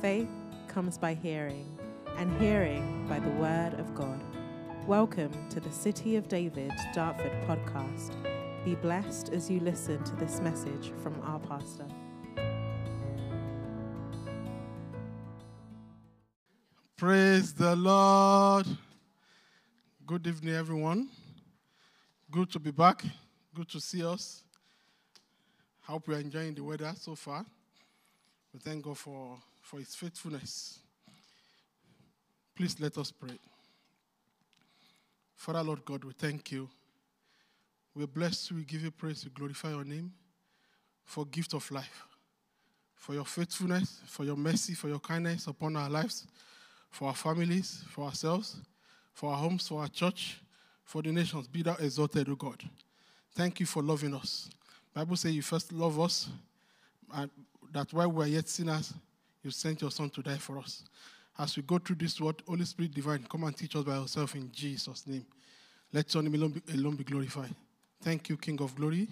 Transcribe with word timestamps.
Faith 0.00 0.30
comes 0.66 0.96
by 0.96 1.12
hearing, 1.12 1.78
and 2.16 2.40
hearing 2.40 3.06
by 3.06 3.18
the 3.18 3.28
word 3.32 3.74
of 3.74 3.94
God. 3.94 4.18
Welcome 4.86 5.30
to 5.50 5.60
the 5.60 5.70
City 5.70 6.16
of 6.16 6.26
David 6.26 6.72
Dartford 6.94 7.32
podcast. 7.46 8.14
Be 8.64 8.76
blessed 8.76 9.28
as 9.28 9.50
you 9.50 9.60
listen 9.60 10.02
to 10.04 10.16
this 10.16 10.40
message 10.40 10.90
from 11.02 11.20
our 11.20 11.38
pastor. 11.40 11.86
Praise 16.96 17.52
the 17.52 17.76
Lord. 17.76 18.66
Good 20.06 20.26
evening, 20.26 20.54
everyone. 20.54 21.10
Good 22.30 22.50
to 22.52 22.58
be 22.58 22.70
back. 22.70 23.04
Good 23.54 23.68
to 23.68 23.80
see 23.80 24.02
us. 24.02 24.44
Hope 25.82 26.08
are 26.08 26.14
enjoying 26.14 26.54
the 26.54 26.64
weather 26.64 26.94
so 26.98 27.14
far. 27.14 27.44
We 28.54 28.60
thank 28.60 28.82
God 28.82 28.96
for, 28.96 29.36
for 29.70 29.78
His 29.78 29.94
faithfulness. 29.94 30.78
Please 32.56 32.78
let 32.80 32.98
us 32.98 33.12
pray. 33.12 33.38
Father, 35.36 35.62
Lord 35.62 35.84
God, 35.84 36.04
we 36.04 36.12
thank 36.12 36.52
you. 36.52 36.68
We 37.94 38.06
bless 38.06 38.50
you. 38.50 38.56
We 38.56 38.64
give 38.64 38.82
you 38.82 38.90
praise. 38.90 39.24
We 39.24 39.30
glorify 39.30 39.70
your 39.70 39.84
name 39.84 40.12
for 41.04 41.24
gift 41.24 41.54
of 41.54 41.70
life, 41.70 42.04
for 42.94 43.14
your 43.14 43.24
faithfulness, 43.24 44.00
for 44.06 44.24
your 44.24 44.36
mercy, 44.36 44.74
for 44.74 44.88
your 44.88 45.00
kindness 45.00 45.46
upon 45.46 45.76
our 45.76 45.88
lives 45.88 46.26
for 46.90 47.08
our 47.08 47.14
families, 47.14 47.84
for 47.88 48.06
ourselves, 48.06 48.56
for 49.12 49.30
our 49.32 49.38
homes, 49.38 49.68
for 49.68 49.80
our 49.80 49.88
church, 49.88 50.40
for 50.84 51.02
the 51.02 51.12
nations. 51.12 51.46
Be 51.46 51.62
thou 51.62 51.76
exalted, 51.76 52.28
O 52.28 52.34
God. 52.34 52.62
Thank 53.34 53.60
you 53.60 53.66
for 53.66 53.82
loving 53.82 54.14
us. 54.14 54.50
Bible 54.92 55.16
says 55.16 55.32
you 55.32 55.42
first 55.42 55.72
love 55.72 55.98
us, 56.00 56.28
and 57.14 57.30
that 57.72 57.92
while 57.92 58.10
we 58.10 58.24
are 58.24 58.28
yet 58.28 58.48
sinners, 58.48 58.92
you 59.42 59.50
sent 59.50 59.80
your 59.80 59.90
Son 59.90 60.10
to 60.10 60.22
die 60.22 60.36
for 60.36 60.58
us. 60.58 60.82
As 61.38 61.56
we 61.56 61.62
go 61.62 61.78
through 61.78 61.96
this 61.96 62.20
word, 62.20 62.42
Holy 62.46 62.64
Spirit 62.64 62.92
divine, 62.92 63.24
come 63.28 63.44
and 63.44 63.56
teach 63.56 63.74
us 63.76 63.84
by 63.84 63.96
yourself 63.96 64.34
in 64.34 64.50
Jesus' 64.52 65.06
name. 65.06 65.24
Let 65.92 66.12
your 66.12 66.22
name 66.22 66.34
alone 66.34 66.50
be, 66.50 66.74
alone 66.74 66.96
be 66.96 67.04
glorified. 67.04 67.54
Thank 68.02 68.28
you, 68.28 68.36
King 68.36 68.60
of 68.60 68.74
glory. 68.74 69.08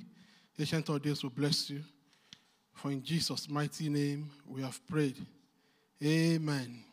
Ancient 0.58 0.88
of 0.88 1.00
days 1.00 1.22
will 1.22 1.30
bless 1.30 1.70
you. 1.70 1.80
For 2.74 2.90
in 2.90 3.02
Jesus' 3.02 3.48
mighty 3.48 3.88
name 3.88 4.30
we 4.46 4.62
have 4.62 4.84
prayed. 4.86 5.16
Amen. 6.04 6.84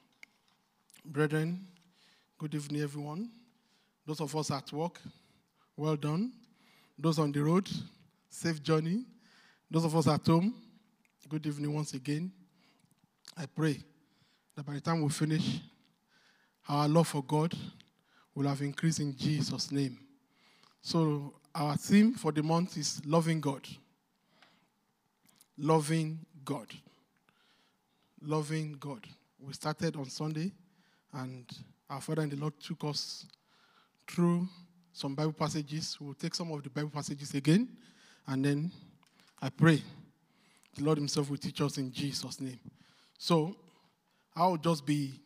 Brethren, 1.03 1.65
good 2.37 2.55
evening, 2.55 2.81
everyone. 2.81 3.29
Those 4.05 4.21
of 4.21 4.35
us 4.35 4.51
at 4.51 4.71
work, 4.71 5.01
well 5.75 5.95
done. 5.95 6.31
Those 6.97 7.19
on 7.19 7.31
the 7.31 7.43
road, 7.43 7.69
safe 8.29 8.61
journey. 8.63 9.03
Those 9.69 9.85
of 9.85 9.95
us 9.95 10.07
at 10.07 10.25
home, 10.25 10.53
good 11.27 11.45
evening 11.45 11.73
once 11.73 11.93
again. 11.93 12.31
I 13.37 13.45
pray 13.45 13.79
that 14.55 14.65
by 14.65 14.73
the 14.73 14.81
time 14.81 15.01
we 15.01 15.09
finish, 15.09 15.59
our 16.67 16.87
love 16.87 17.07
for 17.07 17.23
God 17.23 17.53
will 18.33 18.47
have 18.47 18.61
increased 18.61 18.99
in 18.99 19.15
Jesus' 19.15 19.71
name. 19.71 19.99
So, 20.81 21.33
our 21.53 21.77
theme 21.77 22.13
for 22.13 22.31
the 22.31 22.43
month 22.43 22.77
is 22.77 23.01
loving 23.05 23.39
God. 23.39 23.67
Loving 25.57 26.19
God. 26.43 26.67
Loving 28.21 28.75
God. 28.79 29.05
We 29.39 29.53
started 29.53 29.95
on 29.95 30.09
Sunday 30.09 30.51
and 31.13 31.45
our 31.89 32.01
Father 32.01 32.23
in 32.23 32.29
the 32.29 32.35
Lord 32.35 32.59
took 32.59 32.83
us 32.83 33.25
through 34.07 34.47
some 34.91 35.15
Bible 35.15 35.33
passages. 35.33 35.97
We'll 35.99 36.13
take 36.13 36.35
some 36.35 36.51
of 36.51 36.63
the 36.63 36.69
Bible 36.69 36.89
passages 36.89 37.33
again, 37.33 37.67
and 38.27 38.43
then 38.43 38.71
I 39.41 39.49
pray 39.49 39.81
the 40.75 40.83
Lord 40.83 40.97
Himself 40.97 41.29
will 41.29 41.37
teach 41.37 41.61
us 41.61 41.77
in 41.77 41.91
Jesus' 41.91 42.39
name. 42.41 42.59
So 43.17 43.55
I'll 44.35 44.57
just 44.57 44.85
be 44.85 45.19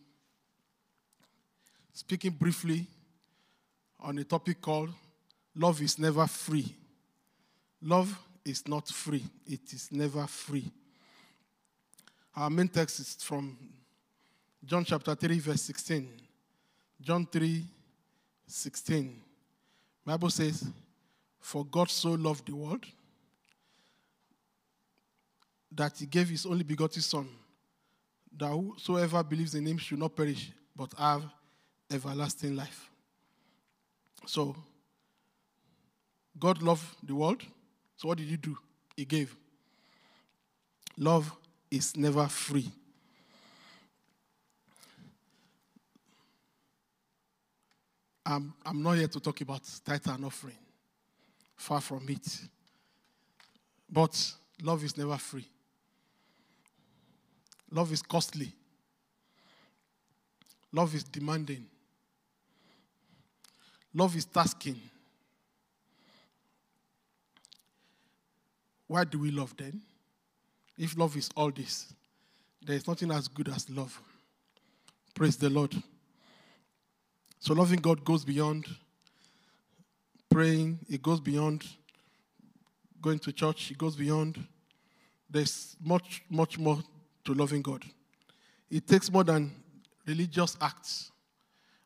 speaking 1.94 2.32
briefly 2.32 2.86
on 4.00 4.18
a 4.18 4.24
topic 4.24 4.62
called 4.62 4.90
Love 5.56 5.82
is 5.82 6.00
Never 6.00 6.26
Free. 6.28 6.76
Love 7.82 8.18
is 8.46 8.68
not 8.68 8.88
free, 8.88 9.24
it 9.46 9.74
is 9.74 9.92
never 9.92 10.26
free. 10.28 10.72
Our 12.36 12.50
main 12.50 12.68
text 12.68 13.00
is 13.00 13.16
from 13.16 13.58
John 14.64 14.86
chapter 14.86 15.16
3, 15.16 15.40
verse 15.40 15.62
16. 15.62 16.08
John 17.02 17.26
3, 17.26 17.64
16. 18.48 19.22
Bible 20.06 20.30
says, 20.30 20.66
For 21.40 21.66
God 21.66 21.90
so 21.90 22.12
loved 22.12 22.48
the 22.48 22.56
world 22.56 22.86
that 25.72 25.98
he 25.98 26.06
gave 26.06 26.30
his 26.30 26.46
only 26.46 26.64
begotten 26.64 27.02
Son, 27.02 27.28
that 28.38 28.50
whosoever 28.50 29.24
believes 29.24 29.56
in 29.56 29.66
him 29.66 29.78
should 29.78 30.00
not 30.00 30.16
perish, 30.16 30.52
but 30.76 30.94
have 30.98 31.24
everlasting 31.92 32.56
life. 32.56 32.90
So, 34.26 34.56
God 36.38 36.62
loved 36.62 36.86
the 37.04 37.16
world. 37.16 37.42
So, 37.98 38.08
what 38.08 38.18
did 38.18 38.28
he 38.28 38.38
do? 38.38 38.58
He 38.96 39.06
gave. 39.06 39.36
Love 40.98 41.32
is 41.72 41.96
never 41.96 42.28
free. 42.28 42.72
I'm, 48.26 48.54
I'm 48.64 48.84
not 48.84 48.92
here 48.92 49.08
to 49.08 49.20
talk 49.20 49.42
about 49.42 49.62
tithe 49.84 50.08
and 50.08 50.26
offering. 50.26 50.58
Far 51.56 51.82
from 51.82 52.08
it. 52.10 52.40
But 53.92 54.34
love 54.62 54.84
is 54.84 54.96
never 54.98 55.18
free. 55.18 55.48
Love 57.72 57.92
is 57.92 58.02
costly. 58.02 58.52
Love 60.72 60.94
is 60.96 61.04
demanding. 61.04 61.66
Love 63.94 64.16
is 64.16 64.26
tasking. 64.26 64.80
Why 68.88 69.04
do 69.04 69.20
we 69.20 69.32
love 69.32 69.56
then? 69.58 69.82
If 70.78 70.98
love 70.98 71.16
is 71.18 71.30
all 71.36 71.52
this, 71.52 71.94
there 72.66 72.76
is 72.76 72.88
nothing 72.88 73.12
as 73.12 73.28
good 73.28 73.50
as 73.50 73.70
love. 73.70 74.02
Praise 75.14 75.38
the 75.38 75.50
Lord. 75.50 75.76
So 77.40 77.54
loving 77.54 77.80
God 77.80 78.04
goes 78.04 78.24
beyond 78.24 78.68
praying, 80.30 80.80
it 80.88 81.02
goes 81.02 81.20
beyond 81.20 81.66
going 83.02 83.20
to 83.20 83.32
church, 83.32 83.72
it 83.72 83.78
goes 83.78 83.96
beyond. 83.96 84.42
There's 85.30 85.76
much, 85.84 86.24
much 86.30 86.58
more 86.58 86.80
to 87.26 87.34
loving 87.34 87.62
God. 87.62 87.84
It 88.70 88.88
takes 88.88 89.12
more 89.12 89.24
than 89.24 89.52
religious 90.06 90.58
acts. 90.62 91.12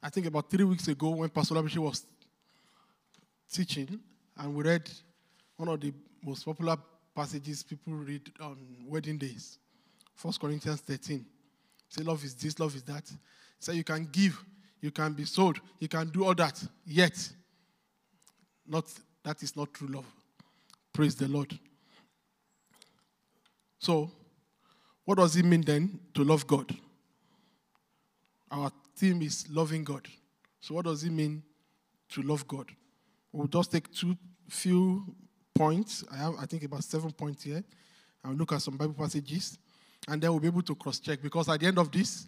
I 0.01 0.09
think 0.09 0.25
about 0.25 0.49
three 0.49 0.65
weeks 0.65 0.87
ago 0.87 1.09
when 1.09 1.29
Pastor 1.29 1.55
Labishi 1.55 1.77
was 1.77 2.05
teaching, 3.51 3.99
and 4.37 4.55
we 4.55 4.63
read 4.63 4.89
one 5.55 5.69
of 5.69 5.79
the 5.79 5.93
most 6.21 6.43
popular 6.45 6.77
passages 7.15 7.63
people 7.63 7.93
read 7.93 8.31
on 8.41 8.57
wedding 8.87 9.17
days. 9.17 9.59
1 10.21 10.33
Corinthians 10.39 10.81
13. 10.81 11.25
Say, 11.89 12.03
love 12.03 12.23
is 12.23 12.33
this, 12.33 12.59
love 12.59 12.75
is 12.75 12.83
that. 12.83 13.09
Say, 13.59 13.75
you 13.75 13.83
can 13.83 14.07
give 14.11 14.43
you 14.83 14.91
can 14.91 15.13
be 15.13 15.23
sold, 15.23 15.61
you 15.79 15.87
can 15.87 16.09
do 16.09 16.25
all 16.25 16.35
that. 16.35 16.61
Yet, 16.85 17.17
not 18.67 18.83
that 19.23 19.41
is 19.41 19.55
not 19.55 19.73
true 19.73 19.87
love. 19.87 20.05
Praise 20.91 21.15
the 21.15 21.29
Lord. 21.29 21.57
So, 23.79 24.11
what 25.05 25.17
does 25.17 25.35
it 25.35 25.45
mean 25.45 25.61
then 25.61 25.99
to 26.13 26.23
love 26.23 26.47
God? 26.47 26.73
Our 28.51 28.71
theme 28.95 29.21
is 29.21 29.45
loving 29.49 29.83
God. 29.83 30.07
So, 30.61 30.75
what 30.75 30.85
does 30.85 31.03
it 31.03 31.11
mean 31.11 31.43
to 32.09 32.21
love 32.21 32.47
God? 32.47 32.69
We'll 33.31 33.47
just 33.47 33.71
take 33.71 33.91
two 33.91 34.15
few 34.47 35.03
points. 35.53 36.03
I 36.11 36.17
have, 36.17 36.35
I 36.39 36.45
think, 36.45 36.63
about 36.63 36.83
seven 36.83 37.11
points 37.11 37.43
here. 37.43 37.63
I'll 38.23 38.33
look 38.33 38.51
at 38.53 38.61
some 38.61 38.77
Bible 38.77 38.93
passages, 38.93 39.57
and 40.07 40.21
then 40.21 40.31
we'll 40.31 40.39
be 40.39 40.47
able 40.47 40.61
to 40.61 40.75
cross 40.75 40.99
check 40.99 41.21
because 41.21 41.49
at 41.49 41.59
the 41.59 41.67
end 41.67 41.79
of 41.79 41.91
this, 41.91 42.27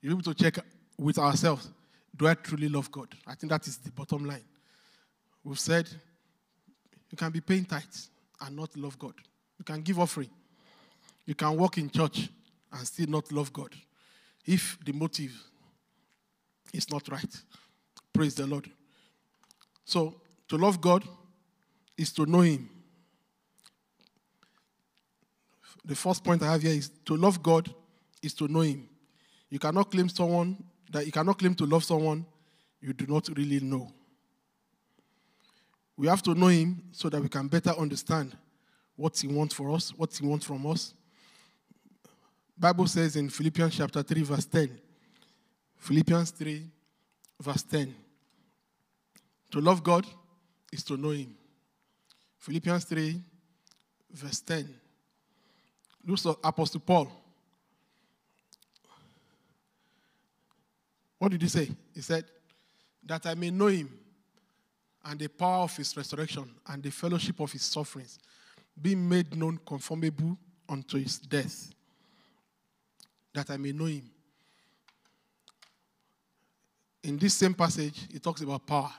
you'll 0.00 0.16
be 0.16 0.20
able 0.20 0.34
to 0.34 0.42
check 0.42 0.58
with 0.98 1.18
ourselves 1.18 1.70
do 2.16 2.26
I 2.26 2.34
truly 2.34 2.68
love 2.68 2.90
God? 2.90 3.08
I 3.26 3.34
think 3.34 3.50
that 3.50 3.66
is 3.66 3.76
the 3.76 3.90
bottom 3.90 4.24
line. 4.24 4.44
We've 5.44 5.58
said 5.58 5.88
you 7.10 7.16
can 7.16 7.30
be 7.30 7.40
paying 7.40 7.64
tithes 7.64 8.10
and 8.40 8.56
not 8.56 8.76
love 8.76 8.98
God. 8.98 9.14
You 9.58 9.64
can 9.64 9.82
give 9.82 9.98
offering. 10.00 10.30
You 11.26 11.34
can 11.34 11.56
walk 11.56 11.76
in 11.78 11.90
church 11.90 12.30
and 12.72 12.86
still 12.86 13.08
not 13.08 13.30
love 13.32 13.52
God. 13.52 13.74
If 14.46 14.78
the 14.84 14.92
motive 14.92 15.32
is 16.72 16.90
not 16.90 17.08
right. 17.08 17.42
Praise 18.12 18.34
the 18.34 18.46
Lord. 18.46 18.70
So, 19.84 20.20
to 20.48 20.56
love 20.56 20.80
God 20.80 21.04
is 21.96 22.12
to 22.12 22.26
know 22.26 22.40
Him. 22.40 22.68
The 25.84 25.94
first 25.94 26.24
point 26.24 26.42
I 26.42 26.52
have 26.52 26.62
here 26.62 26.72
is 26.72 26.90
to 27.04 27.16
love 27.16 27.42
God 27.42 27.72
is 28.22 28.34
to 28.34 28.48
know 28.48 28.60
Him. 28.60 28.88
You 29.48 29.58
cannot 29.58 29.90
claim 29.90 30.08
someone 30.08 30.62
that 30.90 31.06
you 31.06 31.12
cannot 31.12 31.38
claim 31.38 31.54
to 31.54 31.66
love 31.66 31.84
someone 31.84 32.26
you 32.80 32.92
do 32.92 33.06
not 33.06 33.28
really 33.36 33.60
know. 33.60 33.92
We 35.96 36.08
have 36.08 36.22
to 36.24 36.34
know 36.34 36.48
Him 36.48 36.82
so 36.92 37.08
that 37.08 37.22
we 37.22 37.28
can 37.28 37.48
better 37.48 37.70
understand 37.70 38.36
what 38.96 39.16
He 39.16 39.28
wants 39.28 39.54
for 39.54 39.70
us, 39.72 39.90
what 39.90 40.14
He 40.14 40.26
wants 40.26 40.44
from 40.46 40.66
us. 40.66 40.94
Bible 42.58 42.86
says 42.86 43.16
in 43.16 43.28
Philippians 43.28 43.76
chapter 43.76 44.02
3, 44.02 44.22
verse 44.22 44.46
10. 44.46 44.78
Philippians 45.76 46.30
3, 46.30 46.66
verse 47.40 47.62
10. 47.62 47.94
To 49.52 49.60
love 49.60 49.82
God 49.82 50.06
is 50.72 50.82
to 50.84 50.96
know 50.96 51.10
Him. 51.10 51.34
Philippians 52.38 52.84
3, 52.84 53.20
verse 54.10 54.40
10. 54.40 54.74
Look 56.06 56.18
at 56.26 56.36
Apostle 56.44 56.80
Paul. 56.80 57.10
What 61.18 61.32
did 61.32 61.42
he 61.42 61.48
say? 61.48 61.70
He 61.94 62.00
said, 62.00 62.24
That 63.04 63.26
I 63.26 63.34
may 63.34 63.50
know 63.50 63.66
him 63.66 63.90
and 65.04 65.18
the 65.18 65.28
power 65.28 65.64
of 65.64 65.76
his 65.76 65.96
resurrection 65.96 66.48
and 66.66 66.82
the 66.82 66.90
fellowship 66.90 67.40
of 67.40 67.52
his 67.52 67.62
sufferings, 67.62 68.18
being 68.80 69.08
made 69.08 69.34
known 69.36 69.58
conformable 69.66 70.36
unto 70.68 70.98
his 70.98 71.18
death, 71.18 71.70
that 73.36 73.50
I 73.50 73.58
may 73.58 73.70
know 73.70 73.84
him. 73.84 74.10
In 77.02 77.18
this 77.18 77.34
same 77.34 77.52
passage, 77.52 78.08
it 78.12 78.22
talks 78.22 78.40
about 78.40 78.66
power, 78.66 78.90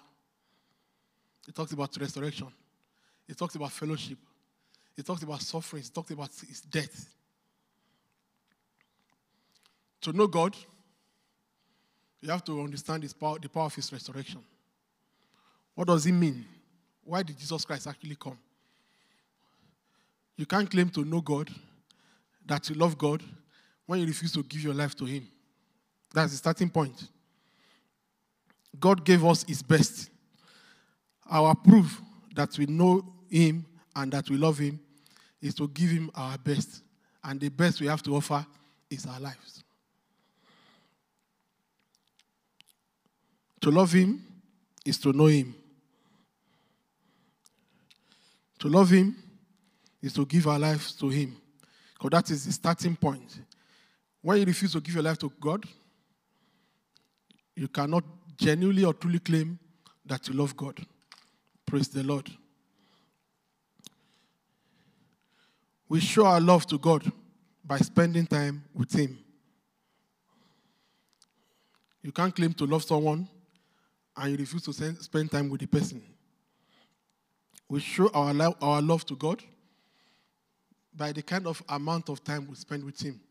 it 1.48 1.56
talks 1.56 1.72
about 1.72 1.98
resurrection, 2.00 2.48
it 3.28 3.36
talks 3.36 3.56
about 3.56 3.72
fellowship, 3.72 4.20
it 4.96 5.06
talks 5.06 5.24
about 5.24 5.42
suffering, 5.42 5.82
it 5.84 5.94
talks 5.94 6.12
about 6.12 6.30
his 6.48 6.62
death. 6.62 7.10
To 10.02 10.14
know 10.14 10.28
God, 10.28 10.56
you 12.22 12.30
have 12.30 12.44
to 12.46 12.62
understand 12.62 13.02
his 13.02 13.14
power, 13.14 13.40
the 13.40 13.50
power 13.50 13.66
of 13.66 13.76
his 13.76 13.92
resurrection. 13.92 14.42
What 15.74 15.88
does 15.88 16.06
it 16.06 16.12
mean? 16.12 16.46
Why 17.04 17.24
did 17.24 17.40
Jesus 17.40 17.66
Christ 17.66 17.88
actually 17.88 18.16
come? 18.16 18.38
You 20.36 20.46
can't 20.46 20.70
claim 20.70 20.90
to 20.92 21.04
know 21.04 21.22
God, 21.22 21.50
that 22.46 22.70
you 22.70 22.76
love 22.76 23.00
God, 23.00 23.24
when 23.88 24.02
you 24.02 24.06
refuse 24.06 24.34
to 24.34 24.44
give 24.44 24.62
your 24.62 24.74
life 24.74 24.94
to 24.98 25.06
Him. 25.06 25.28
That's 26.14 26.32
the 26.34 26.38
starting 26.38 26.70
point. 26.70 27.08
God 28.80 29.04
gave 29.04 29.26
us 29.26 29.44
His 29.48 29.64
best. 29.64 30.12
Our 31.30 31.56
proof 31.56 32.02
that 32.36 32.56
we 32.58 32.68
know 32.68 33.04
Him 33.30 33.66
and 33.96 34.12
that 34.12 34.30
we 34.30 34.38
love 34.38 34.60
Him 34.60 34.80
is 35.42 35.56
to 35.56 35.68
give 35.70 35.90
Him 35.90 36.12
our 36.14 36.38
best. 36.38 36.84
And 37.24 37.40
the 37.40 37.50
best 37.50 37.82
we 37.82 37.88
have 37.88 38.04
to 38.04 38.16
offer 38.16 38.46
is 38.90 39.06
our 39.06 39.20
lives. 39.20 39.64
To 43.62 43.72
love 43.72 43.92
Him 43.92 44.24
is 44.86 45.00
to 45.00 45.14
know 45.14 45.26
Him. 45.26 45.56
To 48.60 48.68
love 48.68 48.90
Him 48.90 49.16
is 50.02 50.14
to 50.14 50.26
give 50.26 50.48
our 50.48 50.60
lives 50.60 50.94
to 50.94 51.10
Him. 51.10 51.38
Because 51.94 52.10
that 52.12 52.32
is 52.32 52.46
the 52.46 52.52
starting 52.52 52.96
point. 52.96 53.40
When 54.28 54.40
you 54.40 54.44
refuse 54.44 54.74
to 54.74 54.82
give 54.82 54.94
your 54.94 55.04
life 55.06 55.18
to 55.20 55.32
God, 55.40 55.64
you 57.56 57.70
cannot 57.70 58.04
genuinely 58.36 58.84
or 58.84 58.94
truly 58.94 59.20
claim 59.20 59.58
that 60.06 60.28
you 60.28 60.34
love 60.34 60.54
God. 60.58 60.78
Praise 61.66 61.88
the 61.88 62.04
Lord. 62.04 62.30
We 65.88 66.02
show 66.02 66.26
our 66.26 66.42
love 66.42 66.68
to 66.68 66.78
God 66.78 67.10
by 67.64 67.78
spending 67.78 68.28
time 68.28 68.66
with 68.74 68.92
Him. 68.92 69.18
You 72.02 72.12
can't 72.12 72.36
claim 72.36 72.52
to 72.56 72.66
love 72.66 72.84
someone 72.84 73.30
and 74.18 74.32
you 74.32 74.38
refuse 74.38 74.64
to 74.64 74.74
spend 74.74 75.32
time 75.32 75.48
with 75.48 75.62
the 75.62 75.68
person. 75.68 76.04
We 77.70 77.80
show 77.80 78.10
our, 78.14 78.34
love, 78.34 78.56
our 78.62 78.82
love 78.82 79.06
to 79.06 79.16
God 79.16 79.42
by 80.94 81.14
the 81.14 81.22
kind 81.22 81.48
of 81.48 81.64
amount 81.70 82.10
of 82.10 82.22
time 82.26 82.46
we 82.50 82.56
spend 82.56 82.84
with 82.84 83.00
Him. 83.00 83.22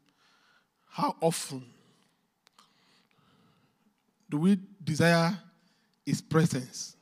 How 0.88 1.15
often 1.21 1.65
do 4.29 4.38
we 4.38 4.59
desire 4.83 5.38
His 6.05 6.21
presence? 6.21 6.97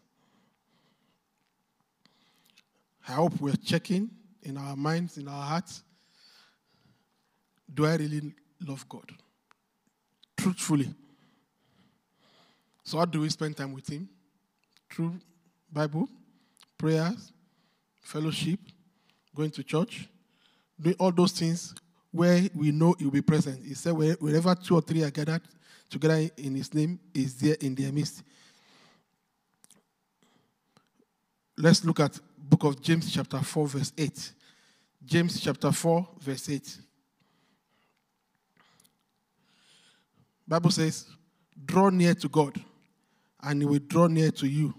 I 3.07 3.13
hope 3.13 3.41
we're 3.41 3.55
checking 3.55 4.11
in 4.43 4.57
our 4.57 4.77
minds, 4.77 5.19
in 5.19 5.29
our 5.29 5.43
hearts. 5.43 5.83
Do 7.73 7.87
I 7.87 7.97
really 7.97 8.33
love 8.67 8.89
God? 8.89 9.11
Truthfully. 10.37 10.95
So, 12.83 12.99
how 12.99 13.05
do 13.05 13.21
we 13.21 13.29
spend 13.31 13.57
time 13.57 13.73
with 13.73 13.89
Him? 13.89 14.09
Through 14.91 15.15
Bible, 15.73 16.09
prayers, 16.79 17.33
fellowship, 18.03 18.61
going 19.35 19.51
to 19.51 19.63
church, 19.63 20.09
doing 20.81 20.97
all 20.99 21.11
those 21.11 21.33
things 21.33 21.75
where 22.15 22.49
we 22.55 22.71
know 22.71 22.95
He 22.97 23.05
will 23.05 23.11
be 23.11 23.23
present. 23.23 23.65
He 23.67 23.75
said, 23.75 23.93
wherever 23.93 24.55
two 24.55 24.77
or 24.77 24.81
three 24.81 25.03
are 25.03 25.11
gathered 25.11 25.43
together 25.91 26.31
in 26.37 26.55
His 26.55 26.73
name, 26.73 27.01
is 27.13 27.35
there 27.35 27.57
in 27.61 27.75
their 27.75 27.91
midst. 27.91 28.23
Let's 31.59 31.85
look 31.85 31.99
at 31.99 32.19
book 32.39 32.63
of 32.65 32.81
James 32.81 33.13
chapter 33.13 33.41
4 33.41 33.67
verse 33.67 33.93
8. 33.99 34.33
James 35.05 35.41
chapter 35.41 35.73
4 35.73 36.09
verse 36.21 36.49
8. 36.49 36.79
Bible 40.47 40.71
says, 40.71 41.07
"Draw 41.65 41.91
near 41.91 42.15
to 42.15 42.29
God, 42.29 42.63
and 43.43 43.61
he 43.61 43.67
will 43.67 43.81
draw 43.81 44.07
near 44.07 44.31
to 44.31 44.47
you. 44.47 44.73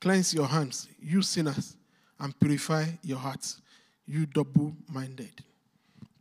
Cleanse 0.00 0.32
your 0.32 0.46
hands, 0.46 0.88
you 0.98 1.20
sinners, 1.20 1.76
and 2.18 2.38
purify 2.40 2.86
your 3.02 3.18
hearts, 3.18 3.60
you 4.06 4.24
double 4.24 4.74
minded. 4.88 5.44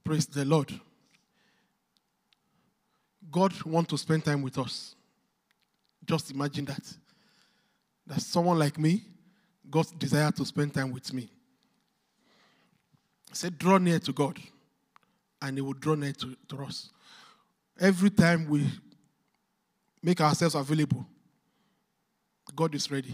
Praise 0.07 0.25
the 0.25 0.45
Lord. 0.45 0.71
God 3.30 3.51
wants 3.63 3.89
to 3.89 3.98
spend 3.98 4.24
time 4.24 4.42
with 4.42 4.57
us. 4.57 4.95
Just 6.06 6.31
imagine 6.31 6.63
that. 6.63 6.81
That 8.06 8.21
someone 8.21 8.57
like 8.57 8.80
me, 8.80 9.04
God 9.69 9.86
desire 10.00 10.31
to 10.31 10.45
spend 10.45 10.74
time 10.74 10.94
with 10.94 11.13
me. 11.13 11.27
Say, 13.33 13.50
draw 13.50 13.80
near 13.80 14.00
to 14.00 14.13
God, 14.13 14.39
and 15.42 15.57
He 15.57 15.62
will 15.62 15.74
draw 15.74 15.95
near 15.95 16.13
to, 16.13 16.38
to 16.48 16.63
us. 16.63 16.89
Every 17.77 18.09
time 18.09 18.48
we 18.48 18.65
make 20.01 20.21
ourselves 20.21 20.56
available, 20.56 21.06
God 22.56 22.74
is 22.75 22.89
ready 22.89 23.13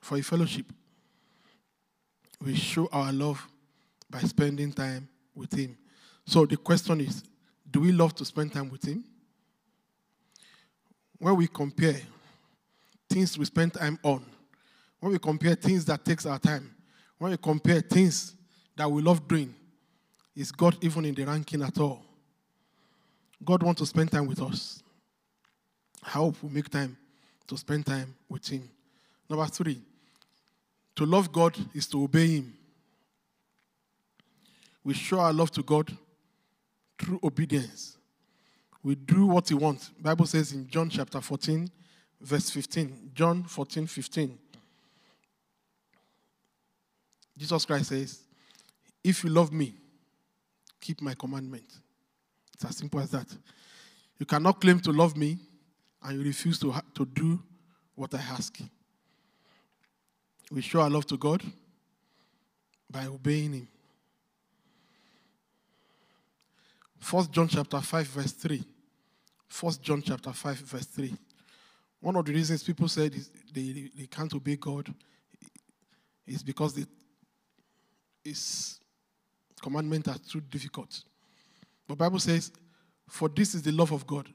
for 0.00 0.16
a 0.16 0.22
fellowship. 0.22 0.66
We 2.40 2.54
show 2.54 2.88
our 2.92 3.12
love 3.12 3.44
by 4.08 4.20
spending 4.20 4.72
time 4.72 5.08
with 5.34 5.52
Him. 5.52 5.76
So 6.26 6.46
the 6.46 6.56
question 6.56 7.00
is 7.00 7.24
do 7.70 7.80
we 7.80 7.92
love 7.92 8.14
to 8.16 8.24
spend 8.24 8.52
time 8.52 8.70
with 8.70 8.84
Him? 8.84 9.04
When 11.18 11.36
we 11.36 11.46
compare 11.46 11.96
things 13.08 13.38
we 13.38 13.44
spend 13.44 13.74
time 13.74 13.98
on, 14.02 14.24
when 15.00 15.12
we 15.12 15.18
compare 15.18 15.54
things 15.54 15.84
that 15.86 16.04
takes 16.04 16.26
our 16.26 16.38
time, 16.38 16.74
when 17.18 17.30
we 17.30 17.36
compare 17.36 17.80
things 17.80 18.34
that 18.76 18.90
we 18.90 19.02
love 19.02 19.26
doing, 19.28 19.54
is 20.34 20.50
God 20.50 20.76
even 20.80 21.04
in 21.04 21.14
the 21.14 21.24
ranking 21.24 21.62
at 21.62 21.78
all? 21.78 22.04
God 23.44 23.62
wants 23.62 23.80
to 23.80 23.86
spend 23.86 24.10
time 24.10 24.26
with 24.26 24.40
us. 24.40 24.82
I 26.04 26.10
hope 26.10 26.42
we 26.42 26.50
make 26.50 26.68
time 26.68 26.96
to 27.46 27.56
spend 27.56 27.86
time 27.86 28.14
with 28.28 28.46
Him. 28.48 28.68
Number 29.28 29.46
three, 29.46 29.80
to 30.96 31.06
love 31.06 31.32
God 31.32 31.56
is 31.74 31.86
to 31.88 32.02
obey 32.02 32.26
Him. 32.28 32.54
We 34.84 34.94
show 34.94 35.20
our 35.20 35.32
love 35.32 35.50
to 35.52 35.62
God 35.62 35.96
through 36.98 37.20
obedience. 37.22 37.96
We 38.82 38.94
do 38.94 39.26
what 39.26 39.48
He 39.48 39.54
wants. 39.54 39.90
Bible 40.00 40.26
says 40.26 40.52
in 40.52 40.68
John 40.68 40.90
chapter 40.90 41.20
14, 41.20 41.70
verse 42.20 42.50
15. 42.50 43.12
John 43.14 43.44
14, 43.44 43.86
15. 43.86 44.38
Jesus 47.38 47.64
Christ 47.64 47.88
says, 47.88 48.20
If 49.02 49.24
you 49.24 49.30
love 49.30 49.52
me, 49.52 49.74
keep 50.80 51.00
my 51.00 51.14
commandment. 51.14 51.64
It's 52.54 52.64
as 52.64 52.76
simple 52.76 53.00
as 53.00 53.10
that. 53.10 53.26
You 54.18 54.26
cannot 54.26 54.60
claim 54.60 54.80
to 54.80 54.92
love 54.92 55.16
me 55.16 55.38
and 56.02 56.18
you 56.18 56.24
refuse 56.24 56.58
to, 56.60 56.70
ha- 56.70 56.82
to 56.94 57.04
do 57.04 57.40
what 57.94 58.14
I 58.14 58.18
ask. 58.18 58.58
We 60.50 60.60
show 60.60 60.80
our 60.80 60.90
love 60.90 61.06
to 61.06 61.16
God 61.16 61.42
by 62.90 63.06
obeying 63.06 63.52
Him. 63.54 63.68
First 67.02 67.32
John 67.32 67.48
chapter 67.48 67.80
5, 67.80 68.06
verse 68.06 68.32
3. 68.32 68.62
First 69.48 69.82
John 69.82 70.00
chapter 70.02 70.32
5, 70.32 70.56
verse 70.58 70.86
3. 70.86 71.12
One 72.00 72.14
of 72.14 72.24
the 72.24 72.32
reasons 72.32 72.62
people 72.62 72.86
said 72.86 73.12
they, 73.52 73.90
they 73.98 74.06
can't 74.06 74.32
obey 74.32 74.54
God 74.54 74.94
is 76.24 76.44
because 76.44 76.74
they, 76.74 76.84
His 78.22 78.78
commandments 79.60 80.08
are 80.08 80.16
too 80.16 80.40
difficult. 80.42 81.02
But 81.88 81.98
Bible 81.98 82.20
says, 82.20 82.52
For 83.08 83.28
this 83.28 83.56
is 83.56 83.62
the 83.62 83.72
love 83.72 83.90
of 83.90 84.06
God, 84.06 84.28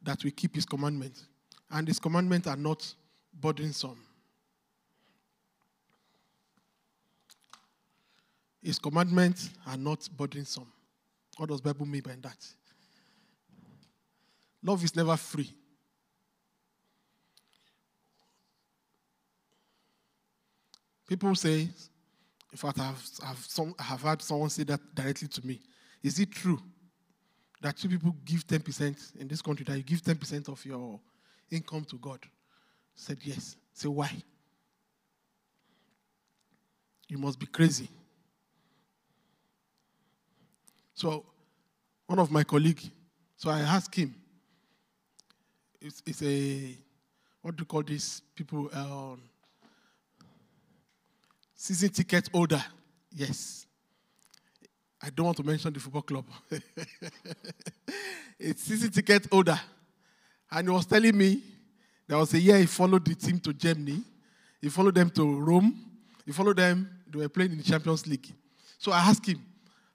that 0.00 0.22
we 0.22 0.30
keep 0.30 0.54
his 0.54 0.64
commandments. 0.64 1.26
And 1.72 1.88
his 1.88 1.98
commandments 1.98 2.46
are 2.46 2.56
not 2.56 2.94
burdensome. 3.34 3.98
His 8.62 8.78
commandments 8.78 9.50
are 9.66 9.76
not 9.76 10.08
burdensome. 10.16 10.68
What 11.36 11.48
does 11.48 11.60
Bible 11.60 11.86
mean 11.86 12.02
by 12.02 12.16
that? 12.22 12.46
Love 14.62 14.84
is 14.84 14.94
never 14.94 15.16
free. 15.16 15.50
People 21.08 21.34
say, 21.34 21.68
in 22.52 22.56
fact, 22.56 22.78
I've, 22.78 23.10
I've, 23.24 23.38
some, 23.38 23.74
I 23.78 23.82
have 23.82 24.02
had 24.02 24.22
someone 24.22 24.50
say 24.50 24.62
that 24.64 24.80
directly 24.94 25.28
to 25.28 25.46
me. 25.46 25.60
Is 26.02 26.18
it 26.18 26.30
true 26.30 26.60
that 27.60 27.76
two 27.76 27.88
people 27.88 28.14
give 28.24 28.46
10% 28.46 29.16
in 29.20 29.28
this 29.28 29.42
country, 29.42 29.64
that 29.68 29.76
you 29.76 29.82
give 29.82 30.02
10% 30.02 30.48
of 30.48 30.64
your 30.64 31.00
income 31.50 31.84
to 31.86 31.96
God? 31.96 32.20
I 32.24 32.28
said, 32.94 33.18
yes. 33.22 33.56
Say, 33.72 33.88
why? 33.88 34.10
You 37.08 37.18
must 37.18 37.38
be 37.38 37.46
crazy. 37.46 37.88
So, 40.94 41.24
one 42.06 42.18
of 42.18 42.30
my 42.30 42.44
colleagues, 42.44 42.90
so 43.36 43.50
I 43.50 43.60
asked 43.60 43.94
him, 43.94 44.14
it's, 45.80 46.02
it's 46.06 46.22
a, 46.22 46.76
what 47.40 47.56
do 47.56 47.62
you 47.62 47.66
call 47.66 47.82
these 47.82 48.22
people? 48.34 48.70
Um, 48.72 49.20
season 51.54 51.90
ticket 51.90 52.28
holder. 52.32 52.62
Yes. 53.10 53.66
I 55.00 55.10
don't 55.10 55.26
want 55.26 55.36
to 55.38 55.44
mention 55.44 55.72
the 55.72 55.80
football 55.80 56.02
club. 56.02 56.24
it's 58.38 58.62
season 58.62 58.90
ticket 58.90 59.26
holder. 59.30 59.58
And 60.50 60.68
he 60.68 60.72
was 60.72 60.86
telling 60.86 61.16
me 61.16 61.42
there 62.06 62.18
was 62.18 62.34
a 62.34 62.40
year 62.40 62.58
he 62.58 62.66
followed 62.66 63.04
the 63.04 63.14
team 63.14 63.40
to 63.40 63.52
Germany. 63.52 64.02
He 64.60 64.68
followed 64.68 64.94
them 64.94 65.10
to 65.10 65.40
Rome. 65.40 65.74
He 66.24 66.32
followed 66.32 66.58
them. 66.58 66.88
They 67.08 67.18
were 67.18 67.28
playing 67.28 67.52
in 67.52 67.58
the 67.58 67.64
Champions 67.64 68.06
League. 68.06 68.32
So 68.78 68.92
I 68.92 68.98
asked 68.98 69.26
him, 69.26 69.40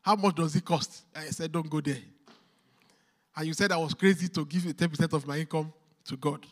how 0.08 0.16
much 0.16 0.36
does 0.36 0.56
it 0.56 0.64
cost? 0.64 1.04
I 1.14 1.26
said, 1.26 1.52
don't 1.52 1.70
go 1.70 1.82
there. 1.82 1.98
And 3.36 3.46
you 3.46 3.52
said 3.52 3.74
I 3.74 3.78
was 3.78 3.94
crazy 3.94 4.30
to 4.30 4.46
give 4.46 4.62
10% 4.64 5.12
of 5.12 5.28
my 5.28 5.40
income 5.40 5.74
to 6.06 6.16
God. 6.16 6.46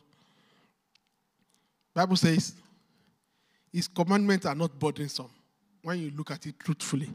Bible 1.94 2.18
says, 2.18 2.54
his 3.72 3.88
commandments 3.88 4.46
are 4.46 4.56
not 4.56 4.78
burdensome 4.78 5.30
when 5.82 6.00
you 6.00 6.12
look 6.18 6.32
at 6.32 6.46
it 6.46 6.60
truthfully. 6.60 7.10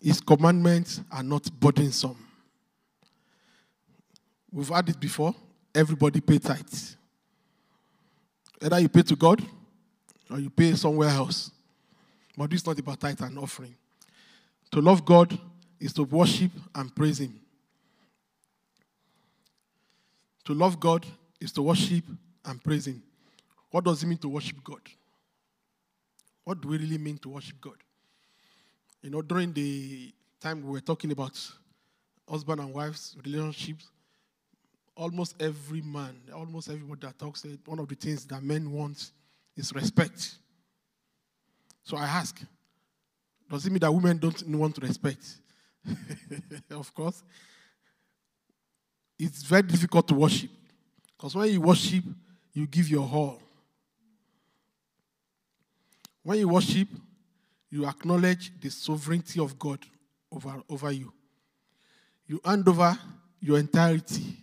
His 0.00 0.20
commandments 0.20 1.00
are 1.10 1.24
not 1.24 1.50
burdensome. 1.58 2.24
We've 4.52 4.68
had 4.68 4.88
it 4.88 5.00
before. 5.00 5.34
Everybody 5.74 6.20
pay 6.20 6.38
tithes. 6.38 6.96
Either 8.62 8.78
you 8.78 8.88
pay 8.88 9.02
to 9.02 9.16
God 9.16 9.42
or 10.30 10.38
you 10.38 10.48
pay 10.48 10.76
somewhere 10.76 11.08
else. 11.08 11.50
But 12.38 12.50
this 12.50 12.60
is 12.60 12.66
not 12.68 12.78
about 12.78 13.00
tithe 13.00 13.20
and 13.20 13.36
offering. 13.40 13.74
To 14.72 14.80
love 14.80 15.04
God 15.04 15.38
is 15.78 15.92
to 15.94 16.02
worship 16.02 16.50
and 16.74 16.94
praise 16.94 17.20
Him. 17.20 17.38
To 20.44 20.54
love 20.54 20.80
God 20.80 21.06
is 21.40 21.52
to 21.52 21.62
worship 21.62 22.04
and 22.44 22.62
praise 22.62 22.86
Him. 22.86 23.02
What 23.70 23.84
does 23.84 24.02
it 24.02 24.06
mean 24.06 24.18
to 24.18 24.28
worship 24.28 24.62
God? 24.64 24.80
What 26.44 26.60
do 26.60 26.68
we 26.68 26.78
really 26.78 26.98
mean 26.98 27.18
to 27.18 27.28
worship 27.28 27.60
God? 27.60 27.76
You 29.02 29.10
know, 29.10 29.22
during 29.22 29.52
the 29.52 30.12
time 30.40 30.62
we 30.62 30.70
were 30.70 30.80
talking 30.80 31.12
about 31.12 31.38
husband 32.28 32.60
and 32.60 32.72
wife's 32.72 33.16
relationships, 33.24 33.90
almost 34.96 35.36
every 35.40 35.82
man, 35.82 36.16
almost 36.34 36.68
everybody 36.68 37.06
that 37.06 37.18
talks, 37.18 37.44
one 37.66 37.78
of 37.78 37.88
the 37.88 37.94
things 37.94 38.24
that 38.26 38.42
men 38.42 38.70
want 38.70 39.12
is 39.56 39.72
respect. 39.74 40.36
So 41.84 41.96
I 41.96 42.04
ask, 42.04 42.40
does 43.52 43.66
it 43.66 43.70
mean 43.70 43.80
that 43.80 43.92
women 43.92 44.16
don't 44.16 44.48
want 44.48 44.74
to 44.74 44.80
respect? 44.80 45.36
of 46.70 46.94
course. 46.94 47.22
It's 49.18 49.42
very 49.42 49.62
difficult 49.62 50.08
to 50.08 50.14
worship. 50.14 50.50
Because 51.14 51.34
when 51.34 51.50
you 51.50 51.60
worship, 51.60 52.02
you 52.54 52.66
give 52.66 52.88
your 52.88 53.02
all. 53.02 53.42
When 56.22 56.38
you 56.38 56.48
worship, 56.48 56.88
you 57.70 57.86
acknowledge 57.86 58.52
the 58.58 58.70
sovereignty 58.70 59.38
of 59.38 59.58
God 59.58 59.80
over, 60.30 60.62
over 60.70 60.90
you. 60.90 61.12
You 62.26 62.40
hand 62.44 62.66
over 62.66 62.98
your 63.38 63.58
entirety. 63.58 64.38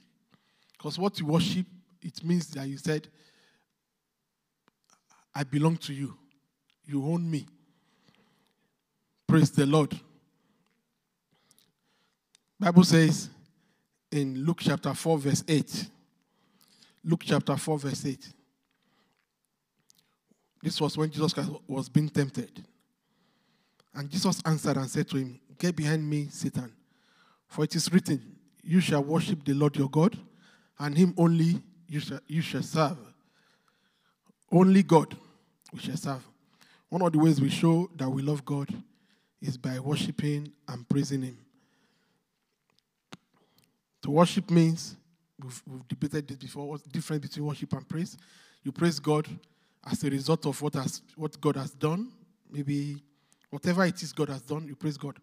Because 0.78 1.00
what 1.00 1.20
you 1.20 1.26
worship, 1.26 1.66
it 2.04 2.24
means 2.24 2.48
that 2.52 2.68
you 2.68 2.78
said, 2.78 3.08
I 5.34 5.44
belong 5.44 5.78
to 5.78 5.94
you. 5.94 6.16
You 6.86 7.04
own 7.06 7.30
me. 7.30 7.48
Praise 9.30 9.52
the 9.52 9.64
Lord. 9.64 9.94
Bible 12.60 12.84
says 12.84 13.30
in 14.12 14.44
Luke 14.44 14.58
chapter 14.60 14.92
4, 14.92 15.20
verse 15.20 15.44
8. 15.48 15.88
Luke 17.04 17.22
chapter 17.24 17.56
4, 17.56 17.78
verse 17.78 18.06
8. 18.08 18.28
This 20.64 20.82
was 20.82 20.98
when 20.98 21.12
Jesus 21.12 21.32
Christ 21.32 21.52
was 21.68 21.90
being 21.90 22.10
tempted. 22.10 22.66
And 23.94 24.10
Jesus 24.10 24.42
answered 24.48 24.78
and 24.78 24.90
said 24.90 25.08
to 25.10 25.18
him, 25.18 25.40
Get 25.60 25.76
behind 25.76 26.10
me, 26.10 26.30
Satan. 26.32 26.74
For 27.46 27.66
it 27.66 27.76
is 27.76 27.94
written, 27.94 28.36
You 28.64 28.80
shall 28.80 29.04
worship 29.04 29.46
the 29.46 29.54
Lord 29.54 29.78
your 29.78 29.92
God, 29.92 30.18
and 30.80 30.98
him 30.98 31.14
only 31.20 31.62
you 31.88 32.00
shall, 32.00 32.20
you 32.26 32.42
shall 32.42 32.64
serve. 32.64 32.98
Only 34.52 34.82
God 34.82 35.16
we 35.72 35.82
shall 35.82 35.98
serve. 35.98 36.28
One 36.90 37.04
of 37.04 37.12
the 37.12 37.20
ways 37.20 37.40
we 37.40 37.52
show 37.52 37.92
that 37.96 38.10
we 38.10 38.24
love 38.24 38.44
God 38.44 38.74
is 39.42 39.58
by 39.58 39.80
worshiping 39.80 40.52
and 40.68 40.88
praising 40.88 41.22
him. 41.22 41.38
To 44.02 44.12
worship 44.12 44.50
means, 44.50 44.96
we've, 45.42 45.62
we've 45.66 45.88
debated 45.88 46.28
this 46.28 46.38
before, 46.38 46.68
what's 46.68 46.84
the 46.84 46.90
difference 46.90 47.28
between 47.28 47.46
worship 47.46 47.72
and 47.74 47.88
praise? 47.88 48.18
You 48.64 48.72
praise 48.72 49.00
God 49.00 49.28
as 49.90 50.04
a 50.04 50.10
result 50.10 50.46
of 50.46 50.62
what, 50.62 50.74
has, 50.76 51.02
what 51.16 51.40
God 51.40 51.56
has 51.56 51.72
done. 51.72 52.12
Maybe 52.52 53.02
whatever 53.50 53.86
it 53.86 54.02
is 54.02 54.14
God 54.14 54.30
has 54.30 54.42
done, 54.42 54.68
you 54.68 54.76
praise 54.76 54.98
God. 54.98 55.18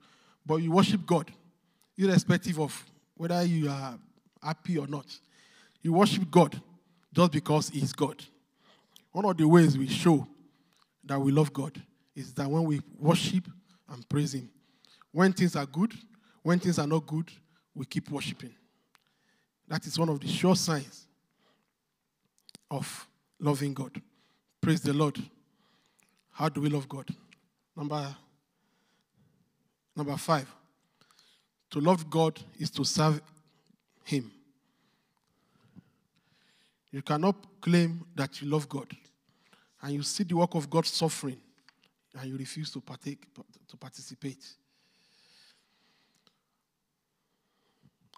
But 0.45 0.57
you 0.57 0.71
worship 0.71 1.05
God, 1.05 1.31
irrespective 1.99 2.59
of 2.61 2.85
whether 3.17 3.43
you 3.45 3.69
are 3.69 3.99
happy 4.43 4.79
or 4.79 4.87
not. 4.87 5.07
You 5.83 5.93
worship 5.93 6.31
God 6.31 6.61
just 7.13 7.33
because 7.33 7.69
He 7.71 7.81
is 7.81 7.93
God. 7.93 8.23
One 9.13 9.25
of 9.25 9.37
the 9.37 9.49
ways 9.49 9.77
we 9.79 9.89
show 9.89 10.27
that 11.05 11.19
we 11.19 11.33
love 11.33 11.53
God 11.53 11.81
is 12.15 12.33
that 12.35 12.49
when 12.49 12.65
we 12.65 12.81
worship 12.99 13.45
and 13.89 14.09
praise 14.09 14.35
Him. 14.35 14.51
When 15.13 15.33
things 15.33 15.57
are 15.57 15.67
good, 15.67 15.93
when 16.43 16.59
things 16.59 16.79
are 16.79 16.87
not 16.87 17.07
good, 17.07 17.31
we 17.75 17.85
keep 17.85 18.11
worshiping. 18.11 18.55
That 19.69 19.87
is 19.87 19.99
one 19.99 20.09
of 20.09 20.21
the 20.21 20.29
sure 20.29 20.57
signs 20.57 21.07
of 22.71 23.07
loving 23.41 23.75
God. 23.75 24.01
Praise 24.61 24.81
the 24.81 24.93
Lord. 24.93 25.19
How 26.33 26.49
do 26.49 26.61
we 26.61 26.69
love 26.69 26.89
God? 26.89 27.09
Number, 27.77 28.15
number 29.95 30.17
five. 30.17 30.53
To 31.71 31.81
love 31.81 32.09
God 32.09 32.39
is 32.59 32.71
to 32.71 32.85
serve 32.85 33.21
Him. 34.05 34.31
You 36.93 37.03
cannot 37.03 37.61
claim 37.61 38.05
that 38.15 38.41
you 38.41 38.49
love 38.49 38.69
God 38.69 38.87
and 39.83 39.93
you 39.93 40.03
see 40.03 40.25
the 40.25 40.37
work 40.37 40.55
of 40.55 40.71
God 40.71 40.87
suffering 40.87 41.39
and 42.17 42.31
you 42.31 42.37
refuse 42.37 42.71
to 42.73 42.81
partake 42.81 43.27
to 43.69 43.77
participate. 43.77 44.45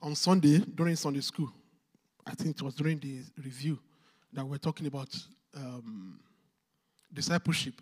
On 0.01 0.15
Sunday, 0.15 0.59
during 0.59 0.95
Sunday 0.95 1.21
school, 1.21 1.53
I 2.25 2.35
think 2.35 2.57
it 2.57 2.63
was 2.63 2.75
during 2.75 2.99
the 3.01 3.23
review 3.43 3.79
that 4.33 4.45
we're 4.45 4.59
talking 4.59 4.87
about 4.87 5.09
um, 5.57 6.21
discipleship. 7.13 7.75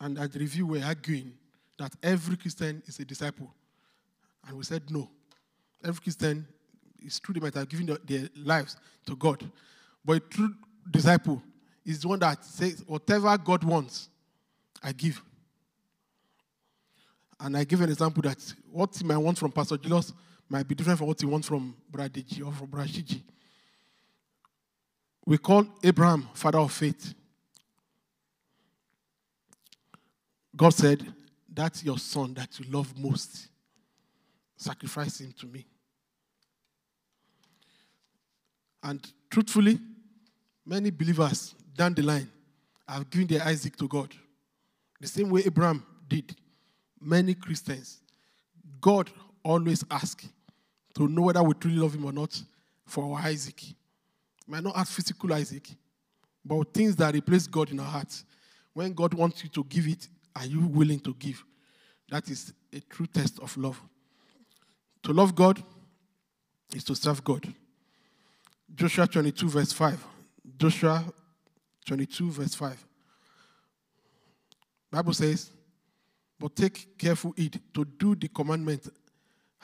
And 0.00 0.18
at 0.18 0.32
the 0.32 0.38
review, 0.38 0.66
we're 0.66 0.84
arguing 0.84 1.32
that 1.78 1.92
every 2.02 2.36
Christian 2.36 2.82
is 2.86 2.98
a 2.98 3.04
disciple. 3.04 3.52
And 4.46 4.56
we 4.56 4.64
said 4.64 4.90
no. 4.90 5.10
Every 5.84 6.00
Christian 6.00 6.46
is 7.04 7.20
true, 7.20 7.34
they 7.34 7.40
might 7.40 7.54
have 7.54 7.68
given 7.68 7.86
their, 7.86 7.98
their 8.04 8.28
lives 8.36 8.76
to 9.06 9.16
God. 9.16 9.44
But 10.04 10.16
a 10.16 10.20
true 10.20 10.54
disciple 10.90 11.42
is 11.84 12.00
the 12.00 12.08
one 12.08 12.20
that 12.20 12.44
says, 12.44 12.82
whatever 12.86 13.36
God 13.36 13.64
wants, 13.64 14.08
I 14.82 14.92
give. 14.92 15.20
And 17.40 17.56
I 17.56 17.64
give 17.64 17.80
an 17.80 17.90
example 17.90 18.22
that 18.22 18.38
what 18.70 18.96
he 18.96 19.04
might 19.04 19.18
want 19.18 19.38
from 19.38 19.52
Pastor 19.52 19.76
Julius 19.76 20.12
might 20.48 20.66
be 20.66 20.74
different 20.74 20.98
from 20.98 21.08
what 21.08 21.20
he 21.20 21.26
wants 21.26 21.46
from 21.46 21.74
Deji 21.92 22.46
or 22.46 22.52
from 22.52 22.66
Brother 22.66 22.88
Shiji. 22.88 23.22
We 25.26 25.38
call 25.38 25.66
Abraham 25.84 26.28
father 26.32 26.58
of 26.58 26.72
faith. 26.72 27.14
God 30.56 30.70
said, 30.70 31.06
That's 31.52 31.84
your 31.84 31.98
son 31.98 32.34
that 32.34 32.58
you 32.58 32.66
love 32.70 32.98
most. 32.98 33.48
Sacrifice 34.56 35.20
him 35.20 35.32
to 35.38 35.46
me. 35.46 35.66
And 38.82 39.00
truthfully, 39.30 39.78
many 40.64 40.90
believers 40.90 41.54
down 41.76 41.94
the 41.94 42.02
line 42.02 42.30
have 42.88 43.08
given 43.10 43.26
their 43.26 43.42
Isaac 43.42 43.76
to 43.76 43.86
God. 43.86 44.08
The 45.00 45.06
same 45.06 45.30
way 45.30 45.42
Abraham 45.46 45.84
did. 46.08 46.34
Many 47.00 47.34
Christians 47.34 48.00
God 48.80 49.10
always 49.42 49.84
asks 49.90 50.28
to 50.94 51.08
know 51.08 51.22
whether 51.22 51.42
we 51.42 51.54
truly 51.54 51.78
love 51.78 51.94
him 51.94 52.04
or 52.04 52.12
not 52.12 52.40
for 52.84 53.16
our 53.16 53.22
Isaac. 53.26 53.62
might 54.46 54.62
not 54.62 54.76
ask 54.76 54.92
physical 54.92 55.32
Isaac, 55.32 55.68
but 56.44 56.72
things 56.72 56.96
that 56.96 57.14
replace 57.14 57.46
God 57.46 57.70
in 57.70 57.80
our 57.80 57.86
hearts. 57.86 58.24
When 58.72 58.92
God 58.92 59.14
wants 59.14 59.42
you 59.42 59.50
to 59.50 59.64
give 59.64 59.86
it, 59.86 60.08
are 60.34 60.46
you 60.46 60.66
willing 60.66 61.00
to 61.00 61.14
give? 61.14 61.44
That 62.10 62.28
is 62.30 62.52
a 62.72 62.80
true 62.80 63.06
test 63.06 63.38
of 63.40 63.56
love. 63.56 63.80
To 65.02 65.12
love 65.12 65.34
God 65.34 65.62
is 66.74 66.84
to 66.84 66.94
serve 66.94 67.22
God. 67.22 67.52
Joshua 68.74 69.06
22, 69.06 69.48
verse 69.48 69.72
5. 69.72 70.06
Joshua 70.58 71.04
22, 71.86 72.30
verse 72.30 72.54
5. 72.54 72.87
Bible 74.90 75.12
says, 75.12 75.50
But 76.38 76.56
take 76.56 76.98
careful 76.98 77.32
heed 77.36 77.60
to 77.74 77.84
do 77.84 78.14
the 78.14 78.28
commandment 78.28 78.88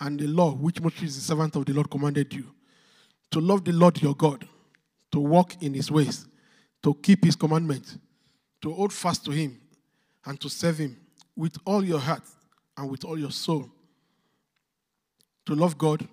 and 0.00 0.19
the 0.19 0.26
law 0.26 0.52
which 0.52 0.81
Moses, 0.81 1.14
the 1.14 1.21
servant 1.21 1.57
of 1.57 1.64
the 1.64 1.73
Lord, 1.73 1.90
commanded 1.90 2.33
you. 2.33 2.47
To 3.31 3.40
love 3.40 3.64
the 3.64 3.73
Lord 3.73 4.00
your 4.02 4.14
God, 4.14 4.47
to 5.12 5.21
walk 5.21 5.62
in 5.62 5.75
his 5.75 5.90
ways, 5.90 6.26
to 6.83 6.95
keep 6.95 7.25
his 7.25 7.37
commandments, 7.37 7.99
to 8.62 8.73
hold 8.73 8.93
fast 8.93 9.25
to 9.25 9.31
him, 9.31 9.61
and 10.25 10.40
to 10.40 10.49
serve 10.49 10.78
him 10.78 10.97
with 11.37 11.57
all 11.64 11.85
your 11.85 11.99
heart 11.99 12.23
and 12.76 12.90
with 12.90 13.04
all 13.04 13.19
your 13.19 13.31
soul. 13.31 13.71
To 15.47 15.54
love 15.54 15.76
God 15.76 16.07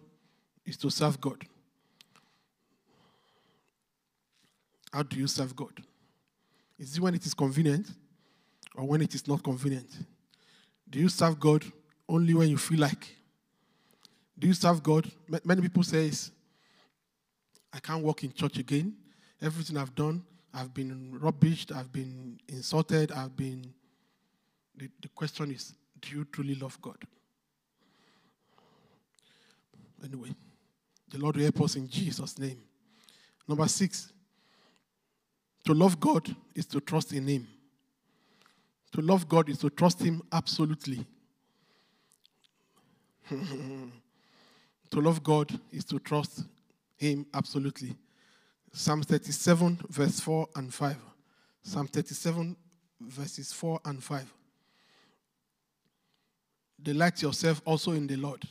is 0.65 0.77
to 0.77 0.89
serve 0.89 1.20
God. 1.20 1.46
How 4.91 5.03
do 5.03 5.18
you 5.18 5.27
serve 5.27 5.56
God? 5.56 5.82
Is 6.77 6.98
it 6.98 7.01
when 7.01 7.15
it 7.15 7.25
is 7.25 7.34
convenient 7.34 7.88
or 8.75 8.86
when 8.86 9.01
it 9.01 9.13
is 9.13 9.28
not 9.28 9.44
convenient? 9.44 9.90
Do 10.90 11.00
you 11.00 11.10
serve 11.10 11.40
God 11.40 11.63
only 12.08 12.34
when 12.34 12.50
you 12.50 12.58
feel 12.58 12.80
like? 12.80 13.16
Do 14.38 14.48
you 14.48 14.54
serve 14.54 14.82
God? 14.82 15.10
Many 15.44 15.62
people 15.62 15.84
say, 15.84 16.12
I 17.74 17.80
can't 17.80 18.04
walk 18.04 18.24
in 18.24 18.34
church 18.34 18.58
again. 18.58 18.96
Everything 19.42 19.78
I've 19.78 19.96
done, 19.96 20.24
I've 20.54 20.74
been 20.74 21.18
rubbished, 21.22 21.75
I've 21.75 21.92
been 21.92 22.40
insulted, 22.48 23.12
I've 23.12 23.36
been. 23.36 23.74
The, 24.75 24.90
the 25.01 25.08
question 25.10 25.51
is, 25.51 25.74
do 26.00 26.18
you 26.18 26.25
truly 26.25 26.56
love 26.56 26.82
God? 26.82 26.98
Anyway, 30.04 30.34
the 31.10 31.20
Lord 31.20 31.36
will 31.36 31.44
help 31.44 31.62
us 31.62 31.75
in 31.75 31.88
Jesus' 31.88 32.40
name. 32.40 32.58
Number 33.48 33.68
six, 33.68 34.12
to 35.66 35.74
love 35.74 36.00
God 36.00 36.36
is 36.56 36.66
to 36.68 36.80
trust 36.80 37.13
in 37.13 37.28
Him. 37.28 37.48
To 38.93 39.01
love 39.01 39.27
God 39.27 39.50
is 39.50 39.57
to 39.60 39.69
trust 39.69 40.01
Him 40.01 40.21
absolutely. 40.31 41.05
to 43.29 45.00
love 45.00 45.24
God 45.24 45.57
is 45.71 45.86
to 45.86 46.00
trust 46.00 46.43
Him 46.98 47.25
absolutely. 47.33 47.95
Psalm 48.74 49.01
37, 49.01 49.79
verse 49.89 50.19
4 50.19 50.48
and 50.55 50.74
5. 50.74 50.98
Psalm 51.63 51.88
37, 51.88 52.55
verses 53.00 53.53
4 53.53 53.79
and 53.86 54.03
5. 54.03 54.33
Delight 56.81 57.21
yourself 57.21 57.62
also 57.63 57.91
in 57.91 58.07
the 58.07 58.15
Lord, 58.15 58.43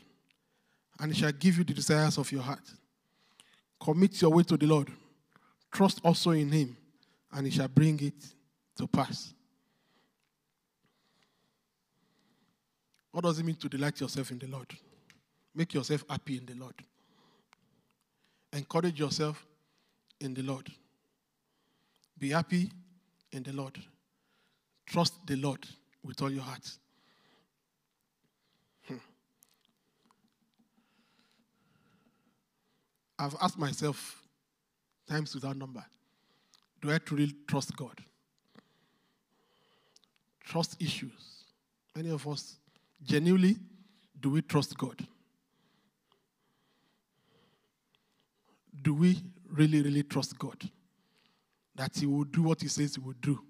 and 1.00 1.12
He 1.12 1.20
shall 1.20 1.32
give 1.32 1.58
you 1.58 1.64
the 1.64 1.74
desires 1.74 2.16
of 2.16 2.30
your 2.30 2.42
heart. 2.42 2.62
Commit 3.80 4.20
your 4.22 4.30
way 4.30 4.42
to 4.44 4.56
the 4.56 4.66
Lord. 4.66 4.90
Trust 5.72 6.00
also 6.04 6.30
in 6.30 6.50
Him, 6.50 6.76
and 7.32 7.46
He 7.46 7.52
shall 7.52 7.68
bring 7.68 7.98
it 8.00 8.14
to 8.76 8.86
pass. 8.86 9.34
What 13.12 13.24
does 13.24 13.38
it 13.38 13.44
mean 13.44 13.56
to 13.56 13.68
delight 13.68 14.00
yourself 14.00 14.30
in 14.30 14.38
the 14.38 14.46
Lord? 14.46 14.72
Make 15.54 15.74
yourself 15.74 16.04
happy 16.08 16.36
in 16.36 16.46
the 16.46 16.54
Lord. 16.54 16.74
Encourage 18.52 18.98
yourself 18.98 19.44
in 20.20 20.34
the 20.34 20.42
Lord. 20.42 20.70
Be 22.18 22.30
happy 22.30 22.70
in 23.32 23.42
the 23.42 23.52
Lord. 23.52 23.78
Trust 24.86 25.14
the 25.26 25.36
Lord 25.36 25.66
with 26.04 26.20
all 26.22 26.30
your 26.30 26.42
heart. 26.42 26.70
Hmm. 28.86 28.96
I've 33.18 33.36
asked 33.40 33.58
myself 33.58 34.22
times 35.08 35.34
without 35.34 35.56
number 35.56 35.84
do 36.80 36.90
I 36.90 36.98
truly 36.98 37.34
trust 37.46 37.76
God? 37.76 38.00
Trust 40.42 40.80
issues. 40.80 41.44
Many 41.94 42.10
of 42.10 42.26
us 42.26 42.56
genuinely 43.02 43.56
do 44.18 44.30
we 44.30 44.42
trust 44.42 44.76
God? 44.76 45.06
Do 48.82 48.94
we 48.94 49.18
really, 49.48 49.82
really 49.82 50.02
trust 50.02 50.38
God? 50.38 50.56
That 51.74 51.96
He 51.96 52.06
will 52.06 52.24
do 52.24 52.42
what 52.42 52.60
He 52.60 52.68
says 52.68 52.94
He 52.94 53.00
will 53.00 53.14
do? 53.20 53.40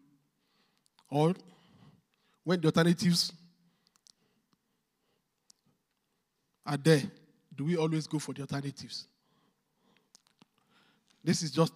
Or 1.11 1.35
when 2.45 2.61
the 2.61 2.69
alternatives 2.69 3.33
are 6.65 6.77
there, 6.77 7.03
do 7.55 7.65
we 7.65 7.77
always 7.77 8.07
go 8.07 8.19
for 8.19 8.33
the 8.33 8.43
alternatives? 8.43 9.07
This 11.23 11.43
is 11.43 11.51
just 11.51 11.73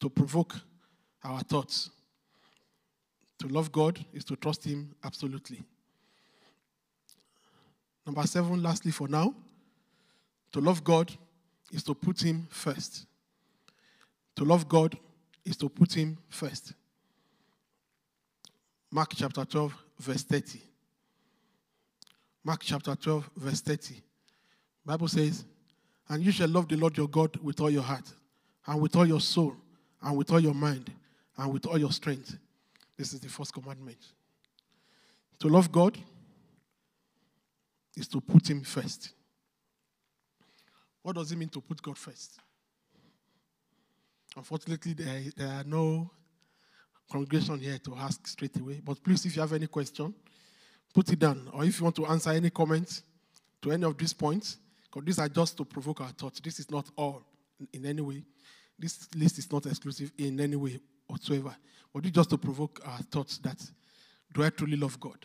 to 0.00 0.10
provoke 0.10 0.54
our 1.24 1.40
thoughts. 1.40 1.90
To 3.40 3.48
love 3.48 3.72
God 3.72 4.04
is 4.12 4.24
to 4.26 4.36
trust 4.36 4.64
Him 4.64 4.94
absolutely. 5.02 5.62
Number 8.04 8.22
seven, 8.22 8.62
lastly, 8.62 8.90
for 8.90 9.08
now, 9.08 9.34
to 10.52 10.60
love 10.60 10.82
God 10.82 11.12
is 11.72 11.82
to 11.84 11.94
put 11.94 12.22
Him 12.22 12.46
first. 12.50 13.06
To 14.36 14.44
love 14.44 14.68
God 14.68 14.96
is 15.44 15.56
to 15.58 15.68
put 15.68 15.94
Him 15.94 16.18
first. 16.28 16.74
Mark 18.90 19.12
chapter 19.14 19.44
12, 19.44 19.74
verse 19.98 20.22
30. 20.22 20.60
Mark 22.44 22.60
chapter 22.62 22.94
12, 22.94 23.30
verse 23.36 23.60
30. 23.60 23.94
Bible 24.84 25.08
says, 25.08 25.44
And 26.08 26.22
you 26.22 26.32
shall 26.32 26.48
love 26.48 26.68
the 26.68 26.76
Lord 26.76 26.96
your 26.96 27.08
God 27.08 27.36
with 27.36 27.60
all 27.60 27.70
your 27.70 27.82
heart, 27.82 28.12
and 28.66 28.80
with 28.80 28.96
all 28.96 29.06
your 29.06 29.20
soul, 29.20 29.54
and 30.02 30.16
with 30.16 30.30
all 30.32 30.40
your 30.40 30.54
mind, 30.54 30.90
and 31.38 31.52
with 31.52 31.66
all 31.66 31.78
your 31.78 31.92
strength. 31.92 32.36
This 32.96 33.14
is 33.14 33.20
the 33.20 33.28
first 33.28 33.54
commandment. 33.54 33.98
To 35.38 35.48
love 35.48 35.72
God 35.72 35.96
is 37.96 38.08
to 38.08 38.20
put 38.20 38.48
Him 38.48 38.62
first. 38.62 39.10
What 41.02 41.16
does 41.16 41.32
it 41.32 41.36
mean 41.36 41.48
to 41.50 41.60
put 41.60 41.82
God 41.82 41.98
first? 41.98 42.38
Unfortunately, 44.36 44.92
there, 44.94 45.22
there 45.36 45.48
are 45.48 45.64
no 45.64 46.10
congregation 47.10 47.58
here 47.60 47.78
to 47.78 47.94
ask 47.96 48.26
straight 48.26 48.56
away. 48.58 48.80
But 48.82 49.02
please, 49.02 49.26
if 49.26 49.36
you 49.36 49.42
have 49.42 49.52
any 49.52 49.66
question, 49.66 50.14
put 50.94 51.10
it 51.12 51.18
down. 51.18 51.50
Or 51.52 51.64
if 51.64 51.78
you 51.78 51.84
want 51.84 51.96
to 51.96 52.06
answer 52.06 52.30
any 52.30 52.50
comments 52.50 53.02
to 53.60 53.72
any 53.72 53.84
of 53.84 53.96
these 53.98 54.12
points, 54.12 54.56
because 54.84 55.04
these 55.04 55.18
are 55.18 55.28
just 55.28 55.56
to 55.56 55.64
provoke 55.64 56.00
our 56.00 56.08
thoughts. 56.10 56.40
This 56.40 56.60
is 56.60 56.70
not 56.70 56.86
all 56.96 57.22
in 57.72 57.84
any 57.84 58.00
way. 58.00 58.24
This 58.78 59.08
list 59.14 59.38
is 59.38 59.50
not 59.50 59.66
exclusive 59.66 60.12
in 60.18 60.40
any 60.40 60.56
way 60.56 60.80
whatsoever. 61.06 61.54
But 61.92 62.06
it's 62.06 62.14
just 62.14 62.30
to 62.30 62.38
provoke 62.38 62.80
our 62.86 62.98
thoughts 62.98 63.38
that 63.38 63.58
do 64.32 64.42
I 64.42 64.50
truly 64.50 64.76
love 64.76 64.98
God? 64.98 65.18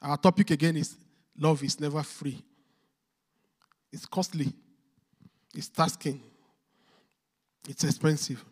Our 0.00 0.16
topic 0.16 0.50
again 0.50 0.76
is 0.76 0.96
love 1.38 1.62
is 1.62 1.80
never 1.80 2.02
free. 2.02 2.42
It's 3.92 4.06
costly. 4.06 4.52
It's 5.54 5.68
tasking. 5.68 6.22
It's 7.68 7.84
expensive. 7.84 8.44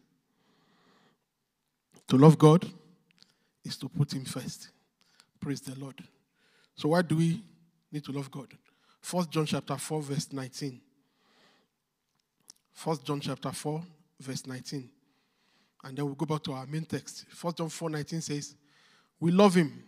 To 2.08 2.16
love 2.16 2.38
God 2.38 2.68
is 3.64 3.76
to 3.78 3.88
put 3.88 4.12
Him 4.12 4.24
first. 4.24 4.70
Praise 5.38 5.60
the 5.60 5.78
Lord. 5.78 6.02
So 6.74 6.90
why 6.90 7.02
do 7.02 7.16
we 7.16 7.42
need 7.90 8.04
to 8.04 8.12
love 8.12 8.30
God? 8.30 8.48
First 9.00 9.30
John 9.30 9.46
chapter 9.46 9.76
4, 9.76 10.02
verse 10.02 10.32
19. 10.32 10.80
First 12.72 13.04
John 13.04 13.20
chapter 13.20 13.50
4, 13.50 13.82
verse 14.20 14.46
19. 14.46 14.90
And 15.84 15.96
then 15.96 16.04
we'll 16.04 16.14
go 16.14 16.26
back 16.26 16.42
to 16.44 16.52
our 16.52 16.66
main 16.66 16.84
text. 16.84 17.26
First 17.30 17.56
John 17.56 17.68
4, 17.68 17.90
19 17.90 18.20
says, 18.20 18.54
We 19.18 19.30
love 19.30 19.54
him 19.54 19.82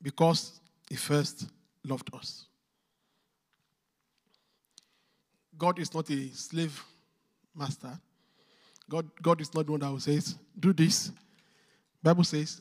because 0.00 0.60
he 0.88 0.96
first 0.96 1.46
loved 1.84 2.14
us. 2.14 2.46
God 5.56 5.78
is 5.78 5.92
not 5.94 6.08
a 6.10 6.28
slave 6.30 6.82
master. 7.54 7.98
God, 8.88 9.06
God 9.20 9.40
is 9.40 9.54
not 9.54 9.66
the 9.66 9.72
one 9.72 9.80
that 9.80 9.90
will 9.90 10.00
say, 10.00 10.20
do 10.58 10.72
this. 10.72 11.12
Bible 12.02 12.24
says, 12.24 12.60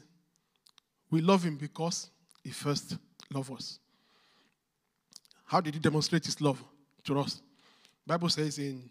we 1.09 1.21
love 1.21 1.43
him 1.43 1.57
because 1.57 2.09
he 2.43 2.51
first 2.51 2.95
loved 3.33 3.51
us. 3.51 3.79
How 5.45 5.59
did 5.59 5.73
he 5.73 5.79
demonstrate 5.79 6.25
his 6.25 6.39
love 6.39 6.63
to 7.03 7.19
us? 7.19 7.41
Bible 8.05 8.29
says 8.29 8.57
in 8.57 8.89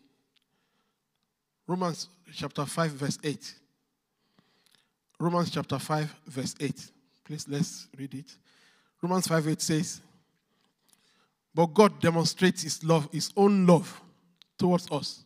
Romans 1.67 2.09
chapter 2.33 2.65
5, 2.65 2.91
verse 2.91 3.19
8. 3.23 3.55
Romans 5.19 5.51
chapter 5.51 5.79
5, 5.79 6.15
verse 6.27 6.55
8. 6.61 6.91
Please 7.25 7.47
let's 7.49 7.89
read 7.97 8.13
it. 8.15 8.37
Romans 9.03 9.29
5 9.29 9.49
8 9.49 9.63
says, 9.63 10.01
But 11.55 11.75
God 11.75 12.01
demonstrates 12.01 12.63
his 12.63 12.85
love, 12.85 13.09
his 13.13 13.33
own 13.37 13.67
love 13.67 14.01
towards 14.59 14.91
us, 14.91 15.25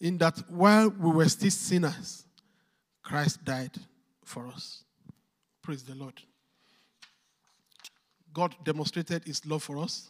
in 0.00 0.18
that 0.18 0.38
while 0.50 0.90
we 0.90 1.10
were 1.10 1.28
still 1.28 1.50
sinners, 1.50 2.24
Christ 3.02 3.44
died 3.44 3.72
for 4.24 4.46
us. 4.48 4.84
Praise 5.62 5.82
the 5.82 5.94
Lord. 5.94 6.14
God 8.32 8.54
demonstrated 8.64 9.24
his 9.24 9.44
love 9.46 9.62
for 9.62 9.78
us, 9.78 10.08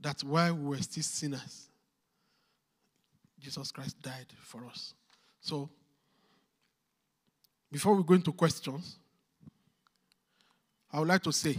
that 0.00 0.22
while 0.24 0.54
we 0.54 0.68
were 0.70 0.82
still 0.82 1.02
sinners, 1.02 1.68
Jesus 3.38 3.70
Christ 3.70 4.00
died 4.02 4.26
for 4.42 4.66
us. 4.66 4.94
So, 5.40 5.70
before 7.70 7.94
we 7.94 8.02
go 8.02 8.14
into 8.14 8.32
questions, 8.32 8.96
I 10.92 10.98
would 10.98 11.08
like 11.08 11.22
to 11.22 11.32
say 11.32 11.56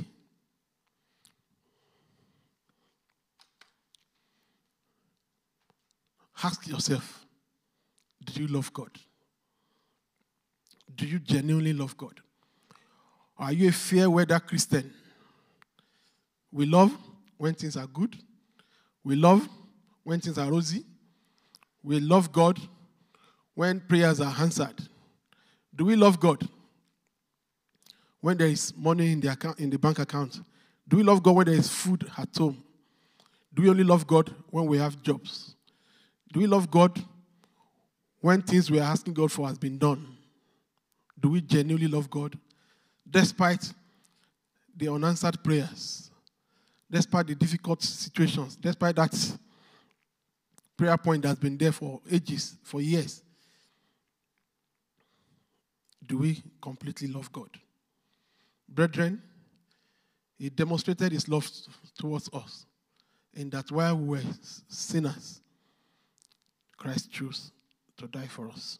ask 6.43 6.67
yourself 6.67 7.25
do 8.23 8.41
you 8.41 8.47
love 8.47 8.71
God? 8.73 8.91
Do 10.95 11.05
you 11.05 11.19
genuinely 11.19 11.73
love 11.73 11.97
God? 11.97 12.19
Or 13.37 13.45
are 13.45 13.53
you 13.53 13.69
a 13.69 13.71
fair 13.71 14.09
weather 14.09 14.39
Christian? 14.39 14.93
We 16.51 16.65
love 16.65 16.95
when 17.37 17.55
things 17.55 17.77
are 17.77 17.87
good, 17.87 18.15
we 19.03 19.15
love 19.15 19.47
when 20.03 20.19
things 20.19 20.37
are 20.37 20.51
rosy, 20.51 20.83
we 21.83 21.99
love 21.99 22.31
God 22.31 22.59
when 23.55 23.79
prayers 23.79 24.21
are 24.21 24.33
answered. 24.39 24.75
Do 25.75 25.85
we 25.85 25.95
love 25.95 26.19
God 26.19 26.47
when 28.19 28.37
there 28.37 28.47
is 28.47 28.75
money 28.75 29.13
in 29.13 29.19
the, 29.19 29.31
account, 29.31 29.59
in 29.59 29.69
the 29.69 29.79
bank 29.79 29.99
account? 29.99 30.39
Do 30.87 30.97
we 30.97 31.03
love 31.03 31.23
God 31.23 31.35
when 31.37 31.45
there 31.47 31.55
is 31.55 31.69
food 31.69 32.09
at 32.17 32.35
home? 32.35 32.61
Do 33.53 33.63
we 33.63 33.69
only 33.69 33.83
love 33.83 34.05
God 34.05 34.33
when 34.49 34.65
we 34.67 34.77
have 34.77 35.01
jobs? 35.01 35.55
Do 36.31 36.39
we 36.39 36.47
love 36.47 36.71
God 36.71 36.97
when 38.21 38.41
things 38.41 38.71
we 38.71 38.79
are 38.79 38.91
asking 38.91 39.13
God 39.13 39.31
for 39.31 39.47
has 39.47 39.57
been 39.57 39.77
done? 39.77 40.17
Do 41.19 41.29
we 41.29 41.41
genuinely 41.41 41.87
love 41.87 42.09
God 42.09 42.37
despite 43.09 43.71
the 44.75 44.87
unanswered 44.91 45.43
prayers, 45.43 46.09
despite 46.89 47.27
the 47.27 47.35
difficult 47.35 47.83
situations, 47.83 48.55
despite 48.55 48.95
that 48.95 49.37
prayer 50.77 50.97
point 50.97 51.23
that's 51.23 51.39
been 51.39 51.57
there 51.57 51.71
for 51.71 51.99
ages, 52.09 52.55
for 52.63 52.81
years? 52.81 53.21
Do 56.07 56.19
we 56.19 56.41
completely 56.61 57.07
love 57.09 57.31
God? 57.31 57.49
Brethren, 58.67 59.21
He 60.37 60.49
demonstrated 60.49 61.11
His 61.11 61.27
love 61.27 61.49
towards 61.97 62.29
us 62.33 62.65
in 63.33 63.49
that 63.49 63.69
while 63.69 63.97
we 63.97 64.17
were 64.17 64.23
sinners, 64.67 65.41
Christ 66.81 67.11
chose 67.11 67.51
to 67.95 68.07
die 68.07 68.25
for 68.25 68.49
us. 68.49 68.79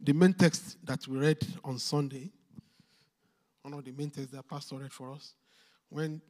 The 0.00 0.12
main 0.12 0.34
text 0.34 0.76
that 0.84 1.06
we 1.06 1.18
read 1.18 1.38
on 1.62 1.78
Sunday, 1.78 2.32
one 3.62 3.74
of 3.74 3.84
the 3.84 3.92
main 3.92 4.10
texts 4.10 4.32
that 4.32 4.48
Pastor 4.48 4.74
read 4.74 4.92
for 4.92 5.12
us, 5.12 5.34
when 5.88 6.20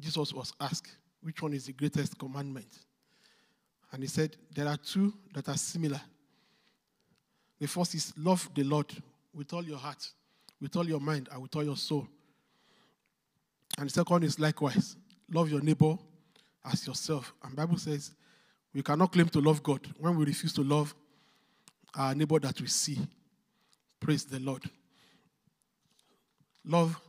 Jesus 0.00 0.32
was 0.32 0.52
asked, 0.60 0.92
which 1.22 1.42
one 1.42 1.54
is 1.54 1.66
the 1.66 1.72
greatest 1.72 2.16
commandment? 2.16 2.68
And 3.90 4.00
he 4.00 4.06
said, 4.06 4.36
there 4.54 4.68
are 4.68 4.76
two 4.76 5.12
that 5.34 5.48
are 5.48 5.56
similar. 5.56 6.00
The 7.58 7.66
first 7.66 7.96
is 7.96 8.12
love 8.16 8.48
the 8.54 8.62
Lord 8.62 8.92
with 9.34 9.52
all 9.52 9.64
your 9.64 9.78
heart, 9.78 10.08
with 10.60 10.76
all 10.76 10.86
your 10.86 11.00
mind, 11.00 11.28
and 11.32 11.42
with 11.42 11.56
all 11.56 11.64
your 11.64 11.76
soul. 11.76 12.06
And 13.76 13.88
the 13.88 13.92
second 13.92 14.22
is 14.22 14.38
likewise, 14.38 14.94
love 15.32 15.50
your 15.50 15.62
neighbor 15.62 15.98
as 16.64 16.86
yourself. 16.86 17.34
And 17.42 17.56
Bible 17.56 17.78
says 17.78 18.12
we 18.74 18.82
cannot 18.82 19.12
claim 19.12 19.28
to 19.28 19.40
love 19.40 19.62
God 19.62 19.80
when 19.98 20.16
we 20.16 20.24
refuse 20.24 20.52
to 20.54 20.62
love 20.62 20.94
our 21.94 22.14
neighbor 22.14 22.40
that 22.40 22.60
we 22.60 22.66
see. 22.66 22.98
Praise 24.00 24.24
the 24.24 24.40
Lord. 24.40 24.62
Love 26.64 27.00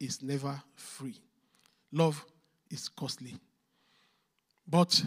is 0.00 0.22
never 0.22 0.60
free. 0.74 1.14
Love 1.92 2.24
is 2.70 2.88
costly. 2.88 3.34
But 4.66 5.02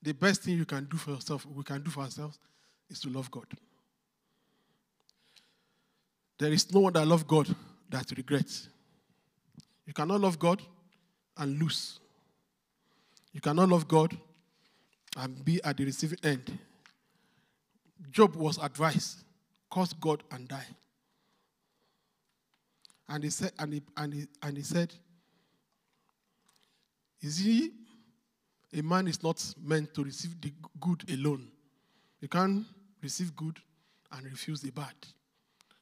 the 0.00 0.12
best 0.12 0.42
thing 0.42 0.56
you 0.56 0.64
can 0.64 0.86
do 0.86 0.96
for 0.96 1.10
yourself, 1.10 1.44
we 1.46 1.62
can 1.62 1.82
do 1.82 1.90
for 1.90 2.00
ourselves, 2.00 2.38
is 2.88 3.00
to 3.00 3.10
love 3.10 3.30
God. 3.30 3.46
There 6.38 6.52
is 6.52 6.72
no 6.72 6.80
one 6.80 6.92
that 6.94 7.06
loves 7.06 7.22
God 7.22 7.54
that 7.90 8.10
regrets. 8.16 8.68
You 9.86 9.92
cannot 9.92 10.20
love 10.20 10.38
God 10.38 10.62
and 11.36 11.60
lose. 11.60 12.00
You 13.32 13.40
cannot 13.40 13.68
love 13.68 13.88
God 13.88 14.16
and 15.16 15.44
be 15.44 15.62
at 15.64 15.76
the 15.76 15.84
receiving 15.84 16.18
end. 16.22 16.58
Job 18.10 18.36
was 18.36 18.58
advised, 18.58 19.24
curse 19.70 19.92
God 19.94 20.22
and 20.30 20.48
die. 20.48 20.66
And 23.08 23.24
he 23.24 23.30
said, 23.30 23.52
and 23.58 23.74
he, 23.74 23.82
and 23.96 24.14
he, 24.14 24.26
and 24.42 24.56
he 24.56 24.62
said, 24.62 24.94
Is 27.20 27.38
he 27.38 27.70
a 28.74 28.82
man 28.82 29.06
is 29.06 29.22
not 29.22 29.42
meant 29.62 29.94
to 29.94 30.04
receive 30.04 30.40
the 30.40 30.52
good 30.80 31.04
alone? 31.10 31.48
You 32.20 32.28
can't 32.28 32.64
receive 33.02 33.34
good 33.36 33.58
and 34.12 34.24
refuse 34.24 34.60
the 34.60 34.70
bad. 34.70 34.94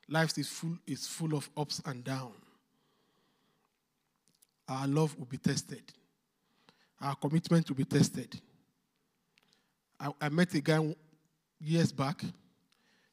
Life 0.09 0.39
is 0.39 0.49
full, 0.49 0.77
is 0.87 1.07
full 1.07 1.35
of 1.35 1.49
ups 1.57 1.81
and 1.85 2.03
downs. 2.03 2.35
Our 4.69 4.87
love 4.87 5.19
will 5.19 5.27
be 5.27 5.37
tested. 5.37 5.83
Our 7.01 7.15
commitment 7.15 7.69
will 7.69 7.77
be 7.77 7.85
tested. 7.85 8.41
I, 9.99 10.11
I 10.21 10.29
met 10.29 10.55
a 10.55 10.61
guy 10.61 10.95
years 11.61 11.93
back. 11.93 12.23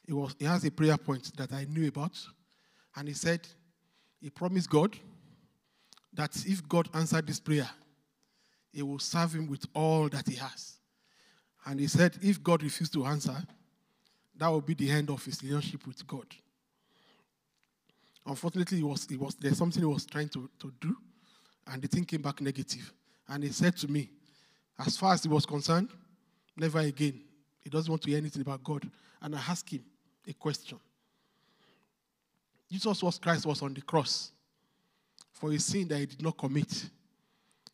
He, 0.05 0.13
was, 0.13 0.35
he 0.39 0.45
has 0.45 0.63
a 0.65 0.71
prayer 0.71 0.97
point 0.97 1.35
that 1.37 1.53
I 1.53 1.65
knew 1.65 1.87
about. 1.87 2.17
And 2.95 3.07
he 3.07 3.13
said, 3.13 3.47
he 4.21 4.29
promised 4.29 4.69
God 4.69 4.95
that 6.13 6.35
if 6.45 6.67
God 6.67 6.89
answered 6.93 7.27
this 7.27 7.39
prayer, 7.39 7.69
he 8.73 8.81
will 8.81 8.99
serve 8.99 9.33
him 9.33 9.47
with 9.47 9.65
all 9.73 10.09
that 10.09 10.27
he 10.27 10.35
has. 10.35 10.77
And 11.65 11.79
he 11.79 11.87
said, 11.87 12.17
if 12.21 12.41
God 12.41 12.63
refused 12.63 12.93
to 12.93 13.05
answer, 13.05 13.35
that 14.37 14.47
will 14.47 14.61
be 14.61 14.73
the 14.73 14.89
end 14.91 15.09
of 15.09 15.23
his 15.23 15.43
relationship 15.43 15.85
with 15.85 16.05
God. 16.07 16.25
Unfortunately, 18.25 18.77
he 18.77 18.83
was, 18.83 19.05
he 19.09 19.17
was, 19.17 19.35
there's 19.35 19.57
something 19.57 19.81
he 19.81 19.85
was 19.85 20.05
trying 20.05 20.29
to, 20.29 20.49
to 20.59 20.71
do, 20.79 20.95
and 21.67 21.81
the 21.81 21.87
thing 21.87 22.03
came 22.05 22.21
back 22.21 22.41
negative. 22.41 22.93
And 23.29 23.43
he 23.43 23.49
said 23.51 23.75
to 23.77 23.87
me, 23.87 24.09
as 24.79 24.97
far 24.97 25.13
as 25.13 25.23
he 25.23 25.29
was 25.29 25.45
concerned, 25.45 25.89
never 26.55 26.79
again. 26.79 27.21
He 27.59 27.69
doesn't 27.69 27.89
want 27.89 28.01
to 28.03 28.09
hear 28.09 28.19
anything 28.19 28.41
about 28.41 28.63
God. 28.63 28.89
And 29.21 29.35
I 29.35 29.39
asked 29.39 29.69
him 29.69 29.83
a 30.27 30.33
question. 30.33 30.79
Jesus 32.71 33.01
was 33.01 33.17
Christ 33.17 33.45
was 33.45 33.61
on 33.61 33.73
the 33.73 33.81
cross 33.81 34.31
for 35.33 35.51
a 35.51 35.59
sin 35.59 35.87
that 35.87 35.99
he 35.99 36.05
did 36.05 36.21
not 36.21 36.37
commit. 36.37 36.71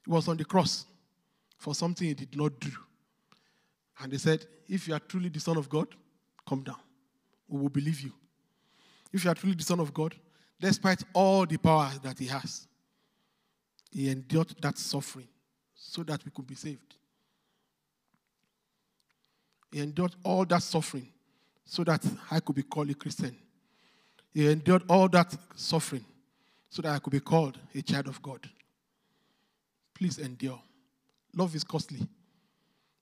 He 0.06 0.12
was 0.12 0.28
on 0.28 0.38
the 0.38 0.46
cross 0.46 0.86
for 1.58 1.74
something 1.74 2.08
he 2.08 2.13
did 2.13 2.36
not 2.36 2.60
do. 2.60 2.72
And 4.00 4.12
they 4.12 4.18
said, 4.18 4.46
If 4.68 4.88
you 4.88 4.94
are 4.94 5.00
truly 5.00 5.30
the 5.30 5.39
Son 5.39 5.58
of 5.58 5.70
God, 5.70 5.88
come 6.48 6.63
down. 6.63 6.80
We 7.48 7.60
will 7.60 7.70
believe 7.70 8.02
you. 8.02 8.13
If 9.12 9.24
you 9.24 9.32
are 9.32 9.36
truly 9.36 9.56
the 9.56 9.63
Son 9.63 9.80
of 9.80 9.94
God, 9.94 10.16
despite 10.60 11.04
all 11.13 11.46
the 11.46 11.58
power 11.58 11.92
that 12.04 12.18
he 12.20 12.28
has, 12.28 12.68
he 13.92 14.10
endured 14.10 14.56
that 14.62 14.78
suffering 14.78 15.28
so 15.93 16.01
that 16.01 16.25
we 16.25 16.32
could 16.32 16.47
be 16.47 16.56
saved. 16.56 16.95
He 19.71 19.79
endured 19.79 20.15
all 20.23 20.43
that 20.45 20.63
suffering 20.63 21.08
so 21.65 21.84
that 21.84 22.03
I 22.32 22.39
could 22.39 22.56
be 22.56 22.63
called 22.63 22.89
a 22.89 22.95
Christian. 22.95 23.38
He 24.34 24.49
endured 24.49 24.82
all 24.89 25.08
that 25.10 25.36
suffering 25.56 26.03
so 26.67 26.82
that 26.82 26.95
I 26.95 26.97
could 26.97 27.12
be 27.12 27.19
called 27.19 27.60
a 27.75 27.82
child 27.84 28.08
of 28.08 28.19
God. 28.23 28.49
Please 29.93 30.17
endure. 30.17 30.60
Love 31.36 31.53
is 31.53 31.63
costly, 31.63 31.99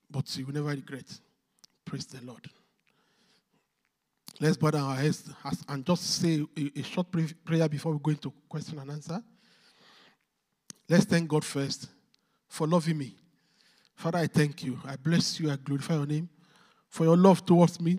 but 0.10 0.36
you 0.36 0.45
will 0.45 0.54
never 0.54 0.67
regret. 0.67 1.06
Praise 1.86 2.06
the 2.08 2.21
Lord. 2.25 2.45
Let's 4.41 4.58
bow 4.58 4.71
down 4.71 4.89
our 4.89 4.97
heads 4.97 5.30
and 5.69 5.86
just 5.86 6.21
say 6.21 6.45
a, 6.75 6.84
short 6.84 7.08
prayer 7.45 7.69
before 7.69 7.93
we 7.93 7.99
go 7.99 8.12
into 8.12 8.34
question 8.49 8.80
and 8.80 8.91
answer. 8.91 9.23
Let's 10.89 11.06
thank 11.06 11.30
God 11.30 11.45
first 11.45 11.88
for 12.52 12.68
loving 12.68 12.98
me. 12.98 13.16
Father, 13.96 14.18
I 14.18 14.28
thank 14.28 14.64
you. 14.64 14.78
I 14.86 14.98
bless 14.98 15.40
you. 15.40 15.50
I 15.50 15.56
glorify 15.56 15.96
your 15.96 16.06
name 16.06 16.30
for 16.90 17.06
your 17.06 17.16
love 17.16 17.46
towards 17.46 17.80
me, 17.80 17.98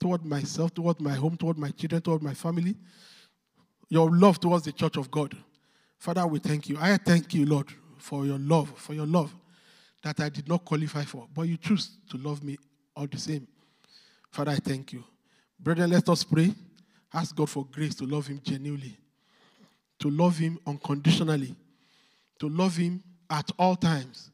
toward 0.00 0.24
myself, 0.24 0.74
toward 0.74 1.00
my 1.00 1.14
home, 1.14 1.36
toward 1.36 1.56
my 1.56 1.70
children, 1.70 2.02
toward 2.02 2.20
my 2.20 2.34
family. 2.34 2.74
Your 3.88 4.10
love 4.10 4.40
towards 4.40 4.64
the 4.64 4.72
church 4.72 4.96
of 4.96 5.08
God. 5.08 5.36
Father, 5.98 6.26
we 6.26 6.40
thank 6.40 6.68
you. 6.68 6.76
I 6.80 6.96
thank 6.96 7.32
you, 7.32 7.46
Lord, 7.46 7.68
for 7.96 8.26
your 8.26 8.40
love, 8.40 8.72
for 8.76 8.92
your 8.92 9.06
love 9.06 9.32
that 10.02 10.18
I 10.18 10.28
did 10.28 10.48
not 10.48 10.64
qualify 10.64 11.04
for, 11.04 11.28
but 11.32 11.42
you 11.42 11.56
choose 11.56 11.98
to 12.10 12.16
love 12.16 12.42
me 12.42 12.58
all 12.96 13.06
the 13.06 13.18
same. 13.18 13.46
Father, 14.32 14.50
I 14.50 14.56
thank 14.56 14.92
you. 14.92 15.04
Brethren, 15.60 15.90
let 15.90 16.08
us 16.08 16.24
pray. 16.24 16.52
Ask 17.14 17.36
God 17.36 17.48
for 17.48 17.64
grace 17.66 17.94
to 17.96 18.04
love 18.04 18.26
Him 18.26 18.40
genuinely, 18.42 18.96
to 20.00 20.10
love 20.10 20.38
Him 20.38 20.58
unconditionally, 20.66 21.54
to 22.40 22.48
love 22.48 22.76
Him 22.76 23.00
at 23.32 23.50
all 23.58 23.74
times, 23.74 24.30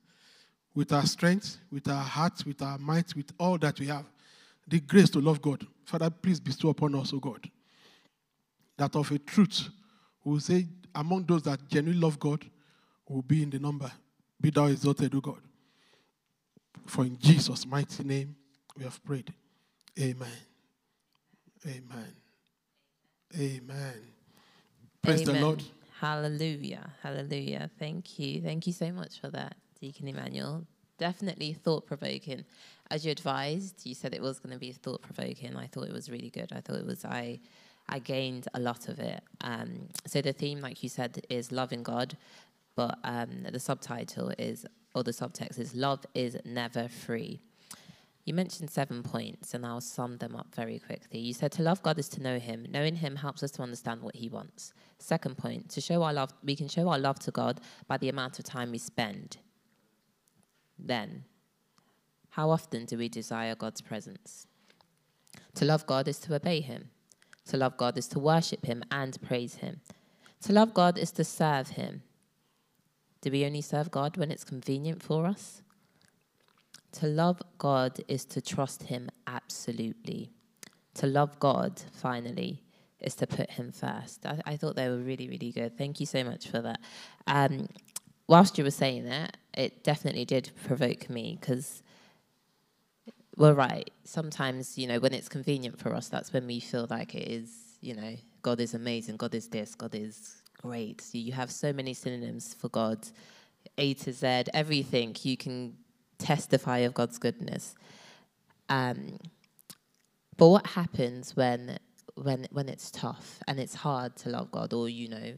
with 0.75 0.93
our 0.93 1.07
strength, 1.07 1.59
with 1.71 1.89
our 1.89 2.03
hearts, 2.03 2.45
with 2.45 2.61
our 2.61 2.79
might, 2.79 3.15
with 3.15 3.33
all 3.39 3.57
that 3.59 3.79
we 3.79 3.87
have. 3.87 4.05
The 4.67 4.81
grace 4.81 5.09
to 5.11 5.21
love 5.21 5.41
God. 5.41 5.65
Father, 5.85 6.11
please 6.11 6.41
bestow 6.41 6.71
upon 6.71 6.95
us, 6.97 7.13
O 7.15 7.19
God, 7.19 7.49
that 8.77 8.95
of 8.97 9.11
a 9.13 9.19
truth, 9.19 9.69
we 10.25 10.33
will 10.33 10.41
say, 10.41 10.67
among 10.95 11.25
those 11.25 11.43
that 11.45 11.67
genuinely 11.69 12.01
love 12.01 12.19
God, 12.19 12.45
will 13.09 13.23
be 13.23 13.43
in 13.43 13.51
the 13.51 13.59
number. 13.59 13.91
Be 14.41 14.51
thou 14.51 14.67
exalted, 14.67 15.15
O 15.15 15.21
God. 15.21 15.41
For 16.87 17.05
in 17.05 17.17
Jesus' 17.19 17.67
mighty 17.67 18.03
name 18.03 18.35
we 18.77 18.85
have 18.85 19.03
prayed. 19.05 19.33
Amen. 19.99 20.29
Amen. 21.67 22.13
Amen. 23.39 23.95
Praise 25.03 25.23
Amen. 25.23 25.41
the 25.41 25.47
Lord. 25.47 25.63
Hallelujah. 26.01 26.93
Hallelujah. 27.03 27.69
Thank 27.77 28.21
you. 28.21 28.41
Thank 28.41 28.69
you 28.69 28.73
so 28.73 28.93
much 28.93 29.21
for 29.21 29.31
that, 29.31 29.57
Deacon 29.81 30.07
Emmanuel. 30.07 30.65
Definitely 30.97 31.55
thought 31.55 31.87
provoking. 31.87 32.45
As 32.89 33.05
you 33.05 33.11
advised, 33.11 33.85
you 33.85 33.97
said 33.97 34.15
it 34.15 34.23
was 34.23 34.39
going 34.39 34.53
to 34.53 34.61
be 34.61 34.71
thought 34.71 35.03
provoking. 35.03 35.57
I 35.57 35.67
thought 35.67 35.89
it 35.89 35.93
was 35.93 36.09
really 36.09 36.31
good. 36.31 36.53
I 36.53 36.61
thought 36.61 36.77
it 36.77 36.87
was, 36.87 37.05
I, 37.05 37.41
I 37.89 37.99
gained 37.99 38.47
a 38.55 38.61
lot 38.61 38.89
of 38.89 39.01
it. 39.01 39.21
Um, 39.41 39.89
so 40.07 40.21
the 40.21 40.33
theme, 40.33 40.61
like 40.61 40.85
you 40.85 40.89
said, 40.89 41.21
is 41.29 41.51
loving 41.51 41.83
God, 41.83 42.17
but 42.77 42.97
um, 43.03 43.47
the 43.51 43.59
subtitle 43.59 44.33
is, 44.39 44.67
or 44.95 45.03
the 45.03 45.11
subtext 45.11 45.59
is, 45.59 45.75
Love 45.75 46.07
is 46.15 46.37
Never 46.45 46.87
Free. 46.87 47.41
You 48.29 48.35
mentioned 48.35 48.69
seven 48.69 49.03
points, 49.03 49.55
and 49.55 49.65
I'll 49.65 49.81
sum 49.81 50.19
them 50.19 50.37
up 50.37 50.55
very 50.55 50.79
quickly. 50.79 51.19
You 51.19 51.33
said 51.33 51.51
to 51.53 51.63
love 51.63 51.83
God 51.83 51.99
is 51.99 52.11
to 52.11 52.23
know 52.23 52.39
Him. 52.39 52.67
Knowing 52.69 52.97
Him 52.97 53.17
helps 53.17 53.43
us 53.43 53.51
to 53.53 53.63
understand 53.63 54.03
what 54.03 54.17
He 54.17 54.29
wants. 54.29 54.75
Second 54.99 55.39
point, 55.39 55.71
to 55.71 55.81
show 55.81 56.03
our 56.03 56.13
love, 56.13 56.35
we 56.45 56.55
can 56.55 56.69
show 56.69 56.91
our 56.91 56.99
love 56.99 57.19
to 57.21 57.31
God 57.31 57.59
by 57.87 57.97
the 57.97 58.11
amount 58.11 58.39
of 58.39 58.45
time 58.45 58.71
we 58.71 58.77
spend. 58.77 59.39
Then, 60.79 61.25
how 62.29 62.51
often 62.51 62.85
do 62.85 62.99
we 62.99 63.09
desire 63.09 63.55
God's 63.55 63.81
presence? 63.81 64.47
To 65.55 65.65
love 65.65 65.87
God 65.87 66.07
is 66.07 66.19
to 66.19 66.35
obey 66.35 66.61
Him. 66.61 66.91
To 67.47 67.57
love 67.57 67.79
God 67.79 67.97
is 67.97 68.09
to 68.09 68.19
worship 68.19 68.67
Him 68.67 68.85
and 68.91 69.19
praise 69.23 69.55
Him. 69.55 69.81
To 70.43 70.53
love 70.53 70.75
God 70.75 70.99
is 70.99 71.13
to 71.13 71.25
serve 71.25 71.71
Him. 71.71 72.03
Do 73.23 73.31
we 73.31 73.47
only 73.47 73.63
serve 73.63 73.91
God 73.91 74.19
when 74.19 74.31
it's 74.31 74.45
convenient 74.45 75.03
for 75.03 75.25
us? 75.25 75.63
To 76.93 77.07
love 77.07 77.41
God 77.59 78.01
is 78.09 78.25
to 78.27 78.41
trust 78.41 78.85
Him 78.85 79.09
absolutely. 79.27 80.31
To 80.95 81.07
love 81.07 81.39
God, 81.39 81.81
finally, 81.93 82.63
is 83.01 83.15
to 83.17 83.27
put 83.27 83.51
Him 83.51 83.73
first. 83.73 84.27
I, 84.27 84.41
I 84.47 84.57
thought 84.57 84.77
they 84.77 84.89
were 84.89 84.99
really, 84.99 85.29
really 85.29 85.53
good. 85.53 85.77
Thank 85.77 86.01
you 86.01 86.07
so 86.07 86.25
much 86.25 86.49
for 86.49 86.61
that. 86.63 86.81
Um, 87.27 87.69
whilst 88.27 88.59
you 88.59 88.65
were 88.65 88.71
saying 88.71 89.05
that, 89.05 89.37
it 89.55 89.85
definitely 89.85 90.25
did 90.25 90.51
provoke 90.65 91.11
me 91.11 91.39
because 91.41 91.83
we're 93.37 93.55
right. 93.55 93.91
Sometimes, 94.05 94.77
you 94.77 94.89
know, 94.89 94.99
when 94.99 95.15
it's 95.15 95.29
convenient 95.29 95.79
for 95.79 95.95
us, 95.95 96.09
that's 96.09 96.33
when 96.33 96.47
we 96.47 96.59
feel 96.59 96.87
like 96.91 97.15
it 97.15 97.29
is, 97.31 97.79
you 97.81 97.95
know, 97.95 98.17
God 98.43 98.61
is 98.61 98.75
amazing, 98.75 99.17
God 99.17 99.35
is 99.35 99.49
this, 99.49 99.75
God 99.75 99.95
is 99.95 100.43
great. 100.61 101.05
You 101.13 101.33
have 101.33 101.51
so 101.51 101.73
many 101.73 101.95
synonyms 101.95 102.55
for 102.55 102.69
God, 102.69 103.07
A 103.79 103.95
to 103.95 104.13
Z, 104.13 104.45
everything. 104.53 105.15
You 105.23 105.37
can 105.37 105.77
testify 106.19 106.79
of 106.79 106.95
God's 106.95 107.19
goodness. 107.19 107.75
Um, 108.69 109.19
but 110.37 110.49
what 110.49 110.67
happens 110.67 111.35
when 111.37 111.79
when 112.15 112.47
when 112.51 112.69
it's 112.69 112.91
tough 112.91 113.39
and 113.47 113.59
it's 113.61 113.75
hard 113.75 114.17
to 114.17 114.31
love 114.31 114.51
God, 114.51 114.73
or 114.73 114.89
you 114.89 115.09
know, 115.09 115.35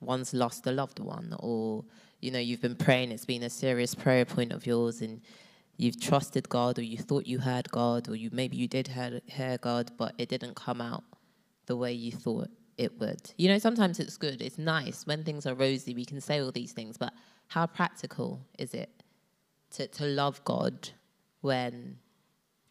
one's 0.00 0.34
lost 0.34 0.66
a 0.66 0.72
loved 0.72 0.98
one, 0.98 1.34
or 1.38 1.84
you 2.20 2.30
know, 2.30 2.38
you've 2.38 2.60
been 2.60 2.76
praying, 2.76 3.12
it's 3.12 3.24
been 3.24 3.42
a 3.42 3.50
serious 3.50 3.94
prayer 3.94 4.24
point 4.24 4.52
of 4.52 4.66
yours, 4.66 5.00
and 5.00 5.20
you've 5.76 6.00
trusted 6.00 6.48
God, 6.48 6.78
or 6.78 6.82
you 6.82 6.98
thought 6.98 7.26
you 7.26 7.38
heard 7.38 7.70
God, 7.70 8.08
or 8.08 8.16
you 8.16 8.30
maybe 8.32 8.56
you 8.56 8.68
did 8.68 8.88
hear, 8.88 9.20
hear 9.26 9.58
God, 9.58 9.90
but 9.96 10.14
it 10.18 10.28
didn't 10.28 10.54
come 10.54 10.80
out 10.80 11.04
the 11.66 11.76
way 11.76 11.92
you 11.92 12.12
thought 12.12 12.48
it 12.76 12.98
would. 12.98 13.32
You 13.36 13.48
know, 13.48 13.58
sometimes 13.58 14.00
it's 14.00 14.16
good, 14.16 14.40
it's 14.42 14.58
nice 14.58 15.06
when 15.06 15.24
things 15.24 15.46
are 15.46 15.54
rosy, 15.54 15.94
we 15.94 16.04
can 16.04 16.20
say 16.20 16.40
all 16.40 16.52
these 16.52 16.72
things, 16.72 16.96
but 16.96 17.12
how 17.48 17.66
practical 17.66 18.40
is 18.58 18.74
it 18.74 18.99
to, 19.72 19.86
to 19.86 20.04
love 20.04 20.42
God 20.44 20.90
when 21.40 21.98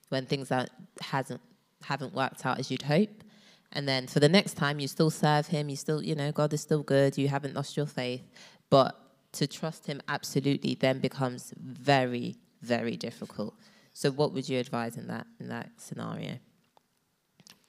when 0.09 0.25
things 0.25 0.51
are, 0.51 0.67
hasn't 1.01 1.41
haven't 1.83 2.13
worked 2.13 2.45
out 2.45 2.59
as 2.59 2.71
you'd 2.71 2.83
hope? 2.83 3.23
And 3.71 3.87
then 3.87 4.07
for 4.07 4.19
the 4.19 4.29
next 4.29 4.55
time, 4.55 4.79
you 4.79 4.87
still 4.87 5.11
serve 5.11 5.47
Him. 5.47 5.69
You 5.69 5.75
still, 5.75 6.03
you 6.03 6.15
know, 6.15 6.31
God 6.31 6.53
is 6.53 6.61
still 6.61 6.81
good. 6.81 7.17
You 7.17 7.27
haven't 7.27 7.53
lost 7.53 7.77
your 7.77 7.85
faith, 7.85 8.23
but 8.69 8.99
to 9.33 9.47
trust 9.47 9.85
Him 9.85 10.01
absolutely 10.07 10.75
then 10.75 10.99
becomes 10.99 11.53
very, 11.57 12.35
very 12.61 12.97
difficult. 12.97 13.53
So, 13.93 14.11
what 14.11 14.33
would 14.33 14.49
you 14.49 14.59
advise 14.59 14.97
in 14.97 15.07
that 15.07 15.27
in 15.39 15.49
that 15.49 15.69
scenario? 15.77 16.39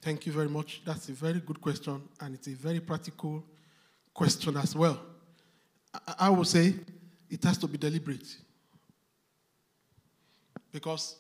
Thank 0.01 0.25
you 0.25 0.33
very 0.33 0.49
much. 0.49 0.81
That's 0.85 1.11
a 1.11 1.13
very 1.13 1.41
good 1.41 1.61
question, 1.61 2.03
and 2.21 2.35
it's 2.35 2.47
a 2.47 2.55
very 2.55 2.81
practical 2.81 3.45
question 4.15 4.57
as 4.57 4.75
well. 4.75 4.99
I, 5.93 6.15
I 6.21 6.31
would 6.31 6.47
say 6.47 6.75
it 7.29 7.45
has 7.45 7.59
to 7.59 7.69
be 7.69 7.77
deliberate. 7.77 8.37
Because 10.73 11.17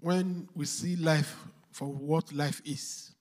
when 0.00 0.48
we 0.54 0.64
see 0.64 0.96
life 0.96 1.36
for 1.70 1.88
what 1.88 2.32
life 2.32 2.60
is, 2.64 3.12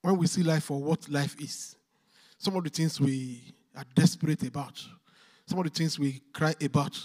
when 0.00 0.16
we 0.16 0.26
see 0.26 0.42
life 0.42 0.64
for 0.64 0.82
what 0.82 1.08
life 1.08 1.36
is, 1.40 1.76
some 2.38 2.56
of 2.56 2.64
the 2.64 2.70
things 2.70 3.00
we 3.00 3.54
are 3.76 3.84
desperate 3.94 4.42
about, 4.42 4.82
some 5.46 5.58
of 5.58 5.64
the 5.64 5.70
things 5.70 5.98
we 5.98 6.20
cry 6.32 6.54
about, 6.60 6.98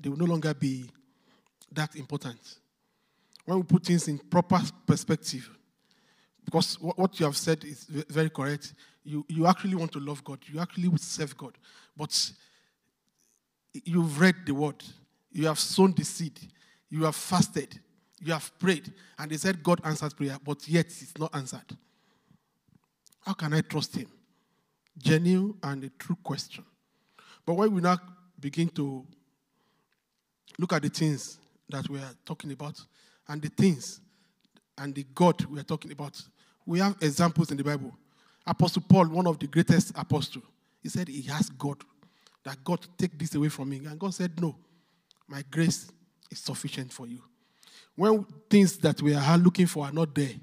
they 0.00 0.08
will 0.08 0.16
no 0.16 0.24
longer 0.24 0.54
be 0.54 0.88
that 1.72 1.94
important. 1.96 2.38
When 3.44 3.58
we 3.58 3.64
put 3.64 3.84
things 3.84 4.08
in 4.08 4.18
proper 4.18 4.60
perspective, 4.86 5.50
because 6.44 6.76
what, 6.80 7.20
you 7.20 7.26
have 7.26 7.36
said 7.36 7.62
is 7.64 7.84
very 7.84 8.30
correct. 8.30 8.72
You, 9.04 9.24
you 9.28 9.46
actually 9.46 9.74
want 9.74 9.92
to 9.92 10.00
love 10.00 10.24
God, 10.24 10.38
you 10.46 10.60
actually 10.60 10.90
serve 10.96 11.36
God, 11.36 11.58
but 11.94 12.32
you've 13.84 14.18
read 14.18 14.36
the 14.46 14.54
word, 14.54 14.82
you 15.30 15.46
have 15.46 15.58
sown 15.58 15.92
the 15.92 16.04
seed, 16.04 16.38
you 16.88 17.04
have 17.04 17.16
fasted, 17.16 17.78
you 18.20 18.32
have 18.32 18.56
prayed, 18.58 18.92
and 19.18 19.30
they 19.30 19.36
said 19.36 19.62
God 19.62 19.80
answers 19.84 20.14
prayer, 20.14 20.36
but 20.44 20.66
yet 20.68 20.86
it's 20.86 21.16
not 21.18 21.34
answered. 21.34 21.76
How 23.20 23.34
can 23.34 23.52
I 23.52 23.60
trust 23.60 23.96
Him? 23.96 24.08
Genuine 24.96 25.54
and 25.62 25.84
a 25.84 25.90
true 25.90 26.16
question. 26.22 26.64
But 27.44 27.54
when 27.54 27.72
we 27.72 27.80
now 27.80 27.98
begin 28.40 28.68
to 28.70 29.06
look 30.58 30.72
at 30.72 30.82
the 30.82 30.88
things 30.88 31.38
that 31.68 31.88
we 31.88 31.98
are 31.98 32.14
talking 32.24 32.52
about 32.52 32.80
and 33.28 33.40
the 33.40 33.48
things 33.48 34.00
and 34.76 34.94
the 34.94 35.04
God 35.14 35.44
we 35.44 35.60
are 35.60 35.64
talking 35.64 35.92
about, 35.92 36.20
we 36.66 36.80
have 36.80 36.96
examples 37.00 37.50
in 37.50 37.56
the 37.56 37.64
Bible. 37.64 37.96
Apostle 38.46 38.82
Paul, 38.88 39.06
one 39.08 39.26
of 39.26 39.38
the 39.38 39.46
greatest 39.46 39.92
apostles, 39.96 40.44
he 40.82 40.88
said 40.88 41.08
he 41.08 41.28
asked 41.30 41.56
God, 41.58 41.76
that 42.44 42.64
God 42.64 42.86
take 42.96 43.18
this 43.18 43.34
away 43.34 43.48
from 43.48 43.68
me. 43.68 43.76
And 43.84 43.98
God 43.98 44.14
said, 44.14 44.40
No, 44.40 44.56
my 45.28 45.42
grace 45.50 45.90
is 46.30 46.38
sufficient 46.38 46.92
for 46.92 47.06
you. 47.06 47.20
When 47.94 48.24
things 48.48 48.78
that 48.78 49.00
we 49.02 49.14
are 49.14 49.38
looking 49.38 49.66
for 49.66 49.84
are 49.84 49.92
not 49.92 50.14
there, 50.14 50.34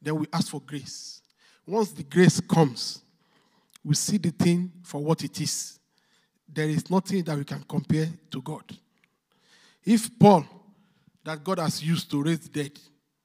then 0.00 0.16
we 0.16 0.26
ask 0.32 0.48
for 0.48 0.60
grace. 0.60 1.20
Once 1.66 1.92
the 1.92 2.02
grace 2.02 2.40
comes, 2.40 3.02
we 3.84 3.94
see 3.94 4.18
the 4.18 4.30
thing 4.30 4.72
for 4.82 5.02
what 5.02 5.22
it 5.22 5.40
is. 5.40 5.78
There 6.48 6.68
is 6.68 6.90
nothing 6.90 7.22
that 7.24 7.36
we 7.36 7.44
can 7.44 7.64
compare 7.68 8.08
to 8.30 8.42
God. 8.42 8.64
If 9.84 10.18
Paul, 10.18 10.44
that 11.24 11.42
God 11.42 11.58
has 11.58 11.82
used 11.82 12.10
to 12.10 12.22
raise 12.22 12.40
the 12.40 12.48
dead, 12.48 12.78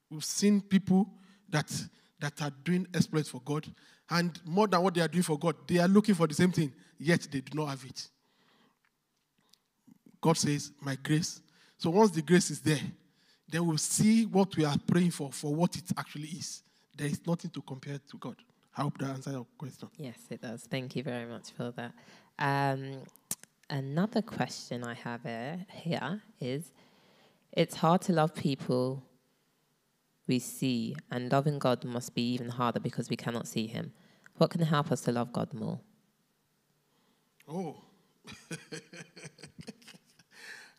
we've 0.09 0.25
seen 0.25 0.61
people 0.61 1.09
that, 1.49 1.71
that 2.19 2.41
are 2.41 2.51
doing 2.63 2.87
exploits 2.93 3.29
for 3.29 3.41
God, 3.43 3.67
and 4.09 4.39
more 4.45 4.67
than 4.67 4.81
what 4.81 4.93
they 4.93 5.01
are 5.01 5.07
doing 5.07 5.23
for 5.23 5.37
God, 5.37 5.55
they 5.67 5.79
are 5.79 5.87
looking 5.87 6.15
for 6.15 6.27
the 6.27 6.33
same 6.33 6.51
thing, 6.51 6.73
yet 6.97 7.27
they 7.31 7.41
do 7.41 7.57
not 7.57 7.67
have 7.67 7.83
it. 7.85 8.07
God 10.27 10.37
says, 10.37 10.73
My 10.81 10.97
grace. 11.01 11.39
So 11.77 11.89
once 11.89 12.11
the 12.11 12.21
grace 12.21 12.51
is 12.51 12.59
there, 12.59 12.81
then 13.47 13.65
we'll 13.65 13.77
see 13.77 14.25
what 14.25 14.53
we 14.57 14.65
are 14.65 14.75
praying 14.85 15.11
for, 15.11 15.31
for 15.31 15.55
what 15.55 15.73
it 15.77 15.85
actually 15.97 16.27
is. 16.27 16.63
There 16.97 17.07
is 17.07 17.25
nothing 17.25 17.49
to 17.51 17.61
compare 17.61 17.97
to 18.11 18.17
God. 18.17 18.35
I 18.75 18.81
hope 18.81 18.97
that 18.97 19.11
answers 19.11 19.31
your 19.31 19.47
question. 19.57 19.87
Yes, 19.95 20.17
it 20.29 20.41
does. 20.41 20.63
Thank 20.69 20.97
you 20.97 21.03
very 21.03 21.25
much 21.25 21.51
for 21.51 21.71
that. 21.77 21.93
Um, 22.37 23.03
another 23.69 24.21
question 24.21 24.83
I 24.83 24.95
have 24.95 25.25
uh, 25.25 25.63
here 25.71 26.21
is 26.41 26.73
it's 27.53 27.77
hard 27.77 28.01
to 28.01 28.11
love 28.11 28.35
people 28.35 29.01
we 30.27 30.39
see, 30.39 30.97
and 31.09 31.31
loving 31.31 31.57
God 31.57 31.85
must 31.85 32.13
be 32.13 32.33
even 32.33 32.49
harder 32.49 32.81
because 32.81 33.09
we 33.09 33.15
cannot 33.15 33.47
see 33.47 33.65
Him. 33.65 33.93
What 34.35 34.49
can 34.49 34.59
help 34.59 34.91
us 34.91 34.99
to 35.03 35.13
love 35.13 35.31
God 35.31 35.53
more? 35.53 35.79
Oh. 37.47 37.77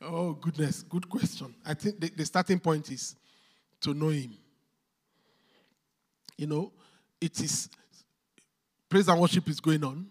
oh, 0.02 0.32
goodness. 0.32 0.82
Good 0.82 1.08
question. 1.08 1.54
I 1.64 1.74
think 1.74 2.00
the, 2.00 2.10
the 2.10 2.24
starting 2.24 2.58
point 2.58 2.90
is 2.90 3.14
to 3.80 3.94
know 3.94 4.08
Him. 4.08 4.36
You 6.36 6.46
know, 6.46 6.72
it 7.20 7.40
is 7.40 7.68
praise 8.88 9.08
and 9.08 9.20
worship 9.20 9.48
is 9.48 9.60
going 9.60 9.84
on. 9.84 10.06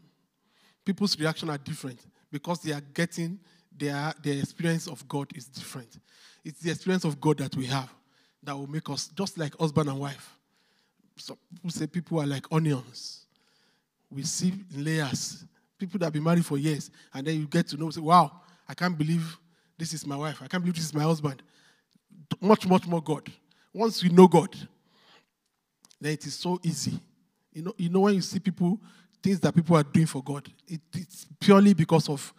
people's 0.87 1.19
reaction 1.19 1.49
are 1.49 1.57
different 1.57 1.99
because 2.31 2.61
they 2.61 2.71
are 2.71 2.81
getting 2.93 3.37
their, 3.77 4.13
their 4.23 4.39
experience 4.39 4.87
of 4.87 5.05
God 5.07 5.27
is 5.35 5.45
different. 5.45 5.99
It's 6.45 6.61
the 6.61 6.71
experience 6.71 7.03
of 7.03 7.19
God 7.19 7.39
that 7.39 7.55
we 7.57 7.65
have 7.65 7.93
that 8.41 8.55
will 8.55 8.67
make 8.67 8.89
us 8.89 9.09
just 9.09 9.37
like 9.37 9.53
husband 9.57 9.89
and 9.89 9.99
wife. 9.99 10.37
Some 11.17 11.37
people 11.53 11.71
say 11.71 11.87
people 11.87 12.21
are 12.21 12.25
like 12.25 12.45
onions. 12.51 13.25
We 14.09 14.23
see 14.23 14.53
layers. 14.73 15.43
People 15.77 15.99
that 15.99 16.05
have 16.05 16.13
been 16.13 16.23
married 16.23 16.45
for 16.45 16.57
years, 16.57 16.89
and 17.13 17.27
then 17.27 17.35
you 17.35 17.47
get 17.47 17.67
to 17.67 17.77
know, 17.77 17.89
say, 17.89 18.01
wow, 18.01 18.41
I 18.67 18.73
can't 18.73 18.97
believe 18.97 19.37
this 19.77 19.93
is 19.93 20.05
my 20.05 20.15
wife. 20.15 20.41
I 20.41 20.47
can't 20.47 20.63
believe 20.63 20.75
this 20.75 20.85
is 20.85 20.93
my 20.93 21.03
husband. 21.03 21.41
Much, 22.41 22.67
much 22.67 22.87
more 22.87 23.01
God. 23.01 23.31
Once 23.73 24.03
we 24.03 24.09
know 24.09 24.27
God, 24.27 24.55
then 25.99 26.13
it 26.13 26.25
is 26.25 26.35
so 26.35 26.59
easy. 26.63 26.99
You 27.53 27.63
know, 27.63 27.73
you 27.77 27.89
know 27.89 28.01
when 28.01 28.15
you 28.15 28.21
see 28.21 28.39
people, 28.39 28.79
things 29.21 29.39
that 29.39 29.53
people 29.53 29.75
are 29.75 29.83
doing 29.83 30.05
for 30.05 30.23
God, 30.23 30.51
it, 30.67 30.81
it's 30.93 31.27
purely 31.39 31.73
because 31.73 32.09
of 32.09 32.33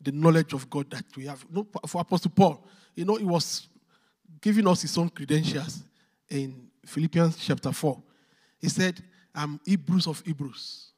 the 0.00 0.12
knowledge 0.12 0.52
of 0.52 0.68
God 0.68 0.90
that 0.90 1.04
we 1.16 1.26
have. 1.26 1.44
You 1.50 1.56
know, 1.56 1.66
for 1.86 2.00
Apostle 2.00 2.30
Paul, 2.30 2.66
you 2.94 3.04
know, 3.04 3.16
he 3.16 3.24
was 3.24 3.68
giving 4.40 4.66
us 4.66 4.82
his 4.82 4.96
own 4.96 5.10
credentials 5.10 5.82
in 6.28 6.68
Philippians 6.86 7.36
chapter 7.38 7.72
4. 7.72 8.02
He 8.58 8.68
said, 8.68 9.02
I'm 9.34 9.60
Hebrews 9.64 10.06
of 10.06 10.22
Hebrews. 10.24 10.88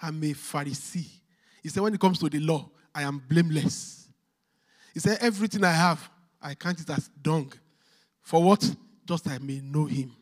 I'm 0.00 0.22
a 0.24 0.32
Pharisee. 0.34 1.08
He 1.62 1.68
said, 1.68 1.82
when 1.82 1.94
it 1.94 2.00
comes 2.00 2.18
to 2.18 2.28
the 2.28 2.40
law, 2.40 2.68
I 2.94 3.02
am 3.02 3.22
blameless. 3.28 4.01
He 4.92 5.00
said, 5.00 5.18
everything 5.20 5.64
I 5.64 5.72
have, 5.72 6.10
I 6.40 6.54
count 6.54 6.80
it 6.80 6.90
as 6.90 7.08
dung. 7.20 7.52
For 8.20 8.42
what? 8.42 8.76
Just 9.06 9.28
I 9.28 9.38
may 9.38 9.60
know 9.60 9.86
him. 9.86 10.12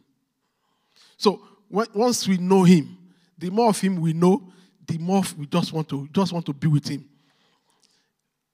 So 1.16 1.42
once 1.68 2.26
we 2.26 2.38
know 2.38 2.64
him, 2.64 2.96
the 3.37 3.50
more 3.50 3.68
of 3.68 3.80
him 3.80 4.00
we 4.00 4.12
know, 4.12 4.52
the 4.87 4.98
more 4.98 5.22
we 5.37 5.46
just 5.46 5.72
want 5.72 5.88
to 5.88 6.09
just 6.12 6.33
want 6.33 6.46
to 6.46 6.52
be 6.52 6.66
with 6.66 6.88
him. 6.88 7.04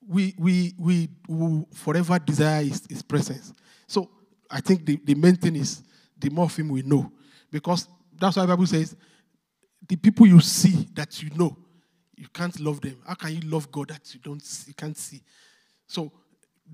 We 0.07 0.35
we 0.39 0.75
we 0.79 1.09
will 1.29 1.69
forever 1.73 2.19
desire 2.19 2.63
his, 2.63 2.83
his 2.89 3.03
presence. 3.03 3.53
So 3.87 4.11
I 4.51 4.61
think 4.61 4.85
the, 4.85 5.01
the 5.03 5.15
main 5.15 5.37
thing 5.37 5.57
is 5.57 5.83
the 6.19 6.29
more 6.31 6.45
of 6.45 6.57
him 6.57 6.69
we 6.69 6.83
know. 6.83 7.11
Because 7.51 7.89
that's 8.19 8.37
why 8.37 8.43
the 8.43 8.49
Bible 8.49 8.67
says 8.67 8.97
the 9.89 9.97
people 9.97 10.27
you 10.27 10.41
see 10.41 10.89
that 10.95 11.23
you 11.23 11.31
know, 11.31 11.57
you 12.17 12.29
can't 12.29 12.59
love 12.61 12.81
them. 12.81 12.99
How 13.07 13.15
can 13.15 13.35
you 13.35 13.41
love 13.49 13.71
God 13.71 13.89
that 13.89 14.13
you 14.13 14.21
don't 14.21 14.43
see, 14.43 14.71
you 14.71 14.75
can't 14.75 14.97
see? 14.97 15.23
So 15.87 16.13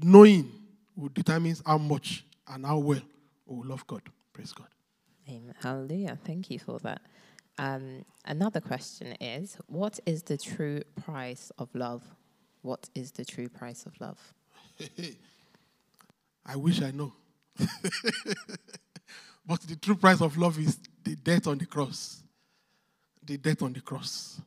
knowing 0.03 0.51
will 0.97 1.11
determine 1.11 1.57
how 1.65 1.79
much 1.79 2.25
and 2.49 2.67
how 2.67 2.79
well 2.79 3.01
we 3.47 3.57
will 3.57 3.67
love 3.67 3.87
God. 3.87 4.03
Praise 4.33 4.53
God. 4.53 4.69
Amen. 5.29 5.55
Hallelujah. 5.61 6.19
Thank 6.25 6.51
you 6.51 6.59
for 6.59 6.79
that. 6.81 7.03
Um, 7.59 8.05
another 8.25 8.61
question 8.61 9.13
is 9.21 9.57
What 9.67 10.01
is 10.07 10.23
the 10.23 10.39
true 10.39 10.83
price 11.05 11.53
of 11.59 11.69
love? 11.75 12.03
What 12.63 12.89
is 12.95 13.13
the 13.13 13.25
true 13.25 13.49
price 13.49 13.87
of 13.87 14.01
love? 14.01 14.19
I 16.47 16.57
wish 16.57 16.83
I 16.83 16.91
know. 16.91 17.13
but 19.47 19.61
the 19.63 19.77
true 19.81 19.95
price 19.97 20.21
of 20.21 20.37
love 20.37 20.59
is 20.59 20.79
the 21.05 21.15
death 21.17 21.47
on 21.47 21.59
the 21.59 21.67
cross. 21.67 22.23
The 23.25 23.37
death 23.37 23.63
on 23.63 23.73
the 23.73 23.81
cross. 23.81 24.41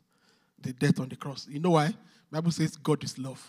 The 0.59 0.73
death 0.73 0.99
on 0.99 1.09
the 1.09 1.15
cross. 1.15 1.47
You 1.49 1.59
know 1.59 1.71
why? 1.71 1.93
Bible 2.31 2.51
says 2.51 2.75
God 2.75 3.03
is 3.03 3.17
love. 3.17 3.41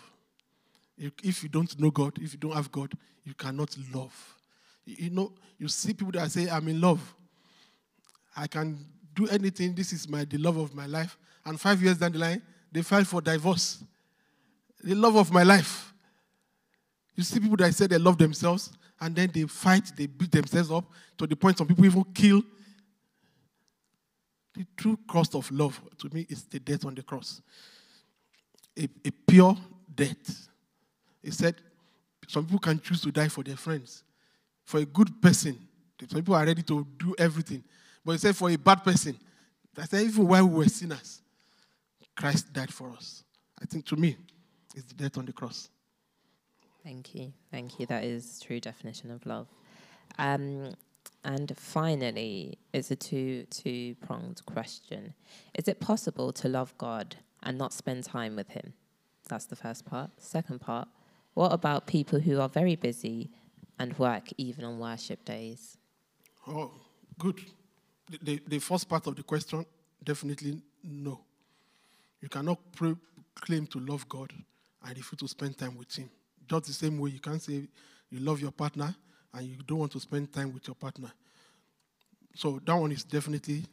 If 0.97 1.43
you 1.43 1.49
don't 1.49 1.79
know 1.79 1.91
God, 1.91 2.17
if 2.19 2.33
you 2.33 2.39
don't 2.39 2.53
have 2.53 2.71
God, 2.71 2.93
you 3.23 3.33
cannot 3.33 3.75
love. 3.93 4.35
You 4.85 5.09
know, 5.09 5.33
you 5.59 5.67
see 5.67 5.93
people 5.93 6.13
that 6.13 6.31
say, 6.31 6.49
I'm 6.49 6.67
in 6.67 6.81
love. 6.81 7.15
I 8.35 8.47
can 8.47 8.77
do 9.13 9.27
anything. 9.27 9.75
This 9.75 9.93
is 9.93 10.07
my 10.07 10.23
the 10.23 10.37
love 10.37 10.57
of 10.57 10.73
my 10.73 10.85
life. 10.85 11.17
And 11.45 11.59
five 11.59 11.81
years 11.81 11.97
down 11.97 12.13
the 12.13 12.19
line, 12.19 12.41
they 12.71 12.81
file 12.81 13.03
for 13.03 13.21
divorce. 13.21 13.83
The 14.83 14.95
love 14.95 15.15
of 15.15 15.31
my 15.31 15.43
life. 15.43 15.93
You 17.15 17.23
see 17.23 17.39
people 17.39 17.57
that 17.57 17.73
say 17.73 17.87
they 17.87 17.97
love 17.97 18.17
themselves, 18.17 18.71
and 19.01 19.15
then 19.15 19.31
they 19.33 19.43
fight, 19.43 19.91
they 19.95 20.05
beat 20.05 20.31
themselves 20.31 20.71
up 20.71 20.85
to 21.17 21.27
the 21.27 21.35
point 21.35 21.57
some 21.57 21.67
people 21.67 21.85
even 21.85 22.03
kill. 22.13 22.43
The 24.53 24.65
true 24.75 24.97
cost 25.07 25.35
of 25.35 25.49
love, 25.51 25.79
to 25.99 26.13
me, 26.13 26.25
is 26.29 26.43
the 26.43 26.59
death 26.59 26.85
on 26.85 26.95
the 26.95 27.03
cross. 27.03 27.41
A, 28.77 28.87
a 29.05 29.11
pure 29.11 29.57
death. 29.93 30.47
He 31.21 31.31
said, 31.31 31.55
some 32.27 32.45
people 32.45 32.59
can 32.59 32.79
choose 32.79 33.01
to 33.01 33.11
die 33.11 33.27
for 33.27 33.43
their 33.43 33.57
friends. 33.57 34.03
For 34.65 34.79
a 34.79 34.85
good 34.85 35.21
person, 35.21 35.57
some 35.99 36.19
people 36.19 36.35
are 36.35 36.45
ready 36.45 36.63
to 36.63 36.85
do 36.97 37.15
everything. 37.17 37.63
But 38.03 38.13
he 38.13 38.17
said, 38.19 38.35
for 38.35 38.49
a 38.49 38.55
bad 38.55 38.83
person, 38.83 39.17
that 39.75 39.89
said, 39.89 40.03
even 40.03 40.27
while 40.27 40.45
we 40.45 40.55
were 40.59 40.65
sinners, 40.65 41.21
Christ 42.15 42.51
died 42.51 42.73
for 42.73 42.91
us. 42.91 43.23
I 43.61 43.65
think 43.65 43.85
to 43.87 43.95
me, 43.95 44.17
it's 44.75 44.85
the 44.85 44.93
death 44.95 45.17
on 45.17 45.25
the 45.25 45.33
cross. 45.33 45.69
Thank 46.83 47.15
you. 47.15 47.33
Thank 47.51 47.79
you. 47.79 47.85
That 47.85 48.03
is 48.03 48.39
true 48.39 48.59
definition 48.59 49.11
of 49.11 49.25
love. 49.25 49.47
Um, 50.17 50.73
and 51.23 51.51
finally, 51.57 52.57
it's 52.73 52.91
a 52.91 52.95
two 52.95 53.45
two 53.49 53.95
pronged 54.05 54.41
question. 54.45 55.13
Is 55.53 55.67
it 55.67 55.79
possible 55.79 56.31
to 56.33 56.47
love 56.47 56.77
God 56.77 57.17
and 57.43 57.57
not 57.57 57.73
spend 57.73 58.03
time 58.03 58.35
with 58.35 58.49
Him? 58.49 58.73
That's 59.27 59.45
the 59.45 59.55
first 59.55 59.85
part. 59.85 60.11
Second 60.17 60.61
part, 60.61 60.87
what 61.37 61.53
about 61.53 61.85
people 61.85 62.19
who 62.19 62.41
are 62.41 62.49
very 62.49 62.75
busy 62.75 63.29
and 63.77 63.95
work 63.99 64.23
even 64.39 64.65
on 64.65 64.79
worship 64.79 65.23
days? 65.23 65.77
Oh, 66.47 66.71
good. 67.19 67.39
The, 68.09 68.17
the, 68.23 68.41
the 68.47 68.59
first 68.59 68.89
part 68.89 69.05
of 69.05 69.15
the 69.15 69.21
question, 69.21 69.63
definitely 70.03 70.59
no. 70.83 71.19
You 72.21 72.27
cannot 72.27 72.57
claim 73.35 73.67
to 73.67 73.79
love 73.79 74.09
God 74.09 74.33
and 74.83 74.97
refuse 74.97 75.19
to 75.19 75.27
spend 75.27 75.59
time 75.59 75.77
with 75.77 75.95
Him. 75.95 76.09
Just 76.49 76.65
the 76.65 76.73
same 76.73 76.97
way 76.97 77.11
you 77.11 77.19
can't 77.19 77.39
say 77.39 77.67
you 78.09 78.19
love 78.19 78.41
your 78.41 78.51
partner 78.51 78.95
and 79.31 79.45
you 79.45 79.57
don't 79.63 79.77
want 79.77 79.91
to 79.91 79.99
spend 79.99 80.33
time 80.33 80.51
with 80.51 80.67
your 80.67 80.75
partner. 80.75 81.11
So 82.33 82.59
that 82.65 82.73
one 82.75 82.91
is 82.91 83.03
definitely 83.03 83.63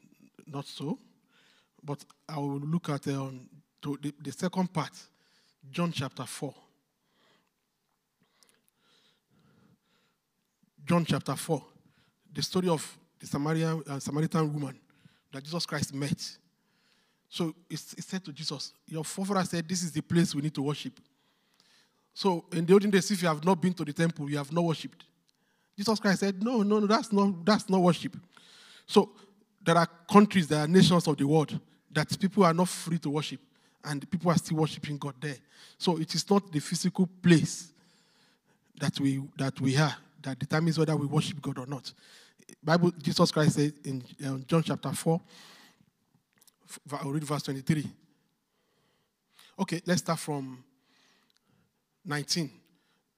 not 0.47 0.67
so. 0.67 0.99
But 1.83 2.05
I 2.29 2.37
will 2.37 2.61
look 2.61 2.91
at 2.91 3.09
um, 3.09 3.49
the, 3.81 4.13
the 4.21 4.33
second 4.33 4.71
part, 4.71 4.93
John 5.71 5.93
chapter 5.93 6.27
4. 6.27 6.55
John 10.87 11.05
chapter 11.05 11.35
4, 11.35 11.63
the 12.33 12.43
story 12.43 12.69
of 12.69 12.99
the 13.19 13.27
Samaritan, 13.27 13.83
uh, 13.89 13.99
Samaritan 13.99 14.53
woman 14.53 14.79
that 15.33 15.43
Jesus 15.43 15.65
Christ 15.65 15.95
met. 15.95 16.39
So 17.29 17.55
he 17.69 17.77
said 17.77 18.25
to 18.25 18.33
Jesus, 18.33 18.73
Your 18.87 19.05
forefather 19.05 19.45
said, 19.45 19.69
This 19.69 19.83
is 19.83 19.93
the 19.93 20.03
place 20.03 20.35
we 20.35 20.43
need 20.43 20.55
to 20.55 20.63
worship. 20.63 20.93
So 22.13 22.45
in 22.53 22.65
the 22.67 22.73
olden 22.73 22.91
days, 22.91 23.11
if 23.11 23.23
you 23.23 23.29
have 23.29 23.45
not 23.45 23.61
been 23.61 23.73
to 23.75 23.85
the 23.85 23.93
temple, 23.93 24.31
you 24.31 24.37
have 24.37 24.53
not 24.53 24.63
worshipped. 24.63 25.05
Jesus 25.77 25.99
Christ 25.99 26.21
said, 26.21 26.43
No, 26.43 26.63
no, 26.63 26.79
no, 26.79 26.87
that's 26.87 27.13
not 27.13 27.45
that's 27.45 27.69
not 27.69 27.81
worship. 27.81 28.17
So 28.87 29.11
there 29.65 29.77
are 29.77 29.89
countries, 30.11 30.47
there 30.47 30.61
are 30.61 30.69
nations 30.69 31.09
of 31.09 31.17
the 31.17 31.27
world 31.27 31.59
that 31.91 32.19
people 32.21 32.45
are 32.45 32.55
not 32.55 32.69
free 32.69 32.99
to 32.99 33.11
worship, 33.11 33.41
and 33.85 34.09
people 34.09 34.31
are 34.31 34.37
still 34.39 34.59
worshiping 34.59 34.99
God 34.99 35.15
there. 35.21 35.37
So 35.79 35.99
it 35.99 36.15
is 36.15 36.29
not 36.31 36.53
the 36.53 36.61
physical 36.61 37.09
place 37.23 37.73
that 38.79 39.01
we 39.01 39.23
that 39.39 39.61
we 39.61 39.77
are 39.77 39.97
that 40.25 40.39
determines 40.39 40.79
whether 40.79 40.97
we 40.97 41.07
worship 41.07 41.41
God 41.41 41.59
or 41.59 41.67
not. 41.67 41.93
Bible, 42.63 42.93
Jesus 43.01 43.31
Christ 43.31 43.55
said 43.55 43.73
in 43.85 44.03
um, 44.27 44.45
John 44.47 44.63
chapter 44.63 44.93
4, 44.93 45.21
I'll 46.93 47.11
read 47.11 47.25
verse 47.25 47.43
23. 47.43 47.87
Okay, 49.61 49.81
let's 49.87 50.01
start 50.01 50.19
from 50.19 50.65
19. 52.05 52.51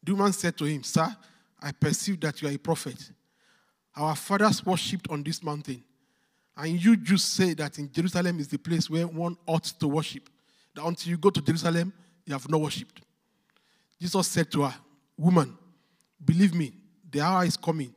The 0.02 0.12
woman 0.12 0.32
said 0.32 0.56
to 0.58 0.64
him, 0.64 0.82
Sir, 0.82 1.14
I 1.60 1.72
perceive 1.72 2.20
that 2.20 2.40
you 2.42 2.48
are 2.48 2.52
a 2.52 2.58
prophet. 2.58 3.10
Our 3.96 4.14
fathers 4.14 4.64
worshipped 4.64 5.10
on 5.10 5.22
this 5.22 5.42
mountain. 5.42 5.82
And 6.56 6.82
you 6.82 6.96
Jews 6.96 7.24
say 7.24 7.54
that 7.54 7.78
in 7.78 7.90
Jerusalem 7.90 8.38
is 8.38 8.48
the 8.48 8.58
place 8.58 8.88
where 8.88 9.06
one 9.06 9.36
ought 9.46 9.64
to 9.64 9.88
worship. 9.88 10.28
That 10.74 10.84
until 10.84 11.10
you 11.10 11.18
go 11.18 11.30
to 11.30 11.40
Jerusalem, 11.40 11.92
you 12.24 12.32
have 12.32 12.48
not 12.48 12.60
worshipped. 12.60 13.00
Jesus 14.00 14.26
said 14.26 14.50
to 14.52 14.62
her, 14.62 14.74
Woman, 15.16 15.56
believe 16.22 16.54
me, 16.54 16.72
the 17.16 17.22
hour 17.22 17.46
is 17.46 17.56
coming 17.56 17.94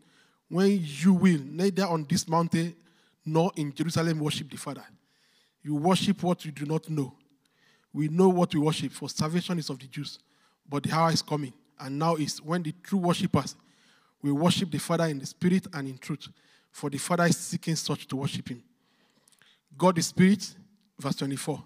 when 0.48 0.80
you 0.82 1.14
will 1.14 1.40
neither 1.44 1.86
on 1.86 2.06
this 2.10 2.26
mountain 2.26 2.74
nor 3.26 3.52
in 3.58 3.74
Jerusalem 3.74 4.20
worship 4.20 4.50
the 4.50 4.56
Father. 4.56 4.86
You 5.62 5.76
worship 5.76 6.24
what 6.24 6.46
you 6.46 6.52
do 6.52 6.66
not 6.66 6.90
know. 6.90 7.14
We 7.92 8.08
know 8.08 8.30
what 8.30 8.54
we 8.54 8.62
worship, 8.62 8.94
for 8.94 9.10
salvation 9.10 9.60
is 9.60 9.70
of 9.70 9.78
the 9.78 9.88
Jews. 9.88 10.20
But 10.68 10.84
the 10.84 10.94
hour 10.94 11.12
is 11.12 11.22
coming, 11.22 11.52
and 11.80 12.00
now 12.00 12.16
is 12.16 12.42
when 12.42 12.64
the 12.64 12.74
true 12.82 13.00
worshippers 13.00 13.56
will 14.22 14.36
worship 14.36 14.72
the 14.72 14.78
Father 14.78 15.06
in 15.06 15.20
the 15.20 15.26
Spirit 15.26 15.68
and 15.74 15.90
in 15.90 15.98
truth, 15.98 16.30
for 16.72 16.90
the 16.90 16.98
Father 16.98 17.26
is 17.26 17.36
seeking 17.36 17.76
such 17.76 18.08
to 18.08 18.16
worship 18.16 18.48
Him. 18.48 18.64
God 19.78 19.98
is 19.98 20.08
Spirit, 20.08 20.56
verse 20.98 21.16
24. 21.16 21.62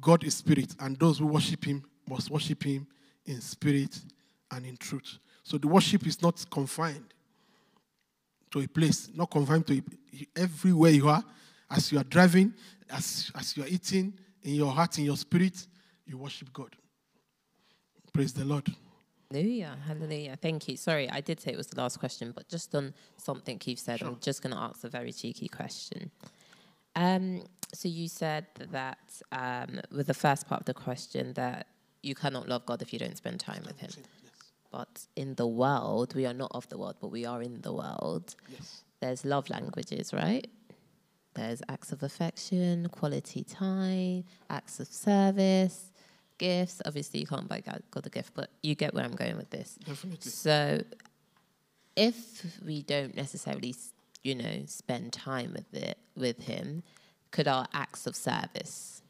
God 0.00 0.24
is 0.24 0.34
Spirit, 0.34 0.74
and 0.80 0.98
those 0.98 1.18
who 1.18 1.26
worship 1.26 1.64
Him 1.64 1.84
must 2.08 2.28
worship 2.28 2.64
Him 2.64 2.88
in 3.24 3.40
spirit 3.40 4.00
and 4.50 4.66
in 4.66 4.76
truth. 4.76 5.18
So 5.44 5.58
the 5.58 5.68
worship 5.68 6.06
is 6.06 6.20
not 6.22 6.44
confined 6.50 7.14
to 8.50 8.60
a 8.60 8.66
place, 8.66 9.10
not 9.14 9.30
confined 9.30 9.66
to 9.68 9.78
a, 9.78 9.82
everywhere 10.40 10.90
you 10.90 11.08
are. 11.08 11.22
As 11.70 11.92
you 11.92 11.98
are 11.98 12.04
driving, 12.04 12.54
as, 12.90 13.30
as 13.34 13.56
you 13.56 13.62
are 13.62 13.66
eating, 13.68 14.14
in 14.42 14.54
your 14.54 14.72
heart, 14.72 14.98
in 14.98 15.04
your 15.04 15.16
spirit, 15.16 15.66
you 16.06 16.18
worship 16.18 16.52
God. 16.52 16.74
Praise 18.12 18.32
the 18.32 18.44
Lord. 18.44 18.66
Hallelujah, 19.30 19.76
hallelujah. 19.86 20.36
Thank 20.40 20.68
you. 20.68 20.76
Sorry, 20.76 21.10
I 21.10 21.20
did 21.20 21.40
say 21.40 21.52
it 21.52 21.56
was 21.56 21.66
the 21.66 21.80
last 21.80 21.98
question, 21.98 22.32
but 22.34 22.48
just 22.48 22.74
on 22.74 22.94
something 23.16 23.60
you've 23.64 23.78
said, 23.78 23.98
Sure. 23.98 24.08
I'm 24.08 24.18
just 24.20 24.42
going 24.42 24.54
to 24.54 24.60
ask 24.60 24.84
a 24.84 24.88
very 24.88 25.12
cheeky 25.12 25.48
question. 25.48 26.10
Um, 26.94 27.42
so 27.72 27.88
you 27.88 28.06
said 28.06 28.46
that 28.70 29.20
um, 29.32 29.80
with 29.90 30.06
the 30.06 30.14
first 30.14 30.46
part 30.46 30.60
of 30.60 30.66
the 30.66 30.74
question 30.74 31.32
that 31.32 31.66
you 32.02 32.14
cannot 32.14 32.48
love 32.48 32.64
God 32.66 32.82
if 32.82 32.92
you 32.92 32.98
don't 32.98 33.16
spend 33.16 33.40
time 33.40 33.62
with 33.66 33.80
Him. 33.80 33.90
But 34.76 35.06
in 35.14 35.36
the 35.36 35.46
world, 35.46 36.16
we 36.16 36.26
are 36.26 36.34
not 36.34 36.50
of 36.52 36.68
the 36.68 36.76
world, 36.76 36.96
but 37.00 37.12
we 37.12 37.24
are 37.24 37.40
in 37.40 37.60
the 37.60 37.72
world. 37.72 38.34
Yes. 38.48 38.82
There's 38.98 39.24
love 39.24 39.48
languages, 39.48 40.12
right? 40.12 40.48
There's 41.34 41.62
acts 41.68 41.92
of 41.92 42.02
affection, 42.02 42.88
quality 42.88 43.44
time, 43.44 44.24
acts 44.50 44.80
of 44.80 44.88
service, 44.88 45.92
gifts. 46.38 46.82
Obviously, 46.84 47.20
you 47.20 47.26
can't 47.26 47.48
buy 47.48 47.60
God 47.60 47.84
God 47.92 48.04
a 48.04 48.10
gift, 48.10 48.32
but 48.34 48.50
you 48.64 48.74
get 48.74 48.94
where 48.94 49.04
I'm 49.04 49.14
going 49.14 49.36
with 49.36 49.50
this. 49.50 49.78
Definitely. 49.86 50.28
So, 50.28 50.82
if 51.94 52.58
we 52.66 52.82
don't 52.82 53.14
necessarily, 53.14 53.76
you 54.24 54.34
know, 54.34 54.64
spend 54.66 55.12
time 55.12 55.52
with 55.52 55.72
it 55.72 55.98
with 56.16 56.42
Him, 56.46 56.82
could 57.30 57.46
our 57.46 57.68
acts 57.72 58.08
of 58.08 58.16
service? 58.16 59.03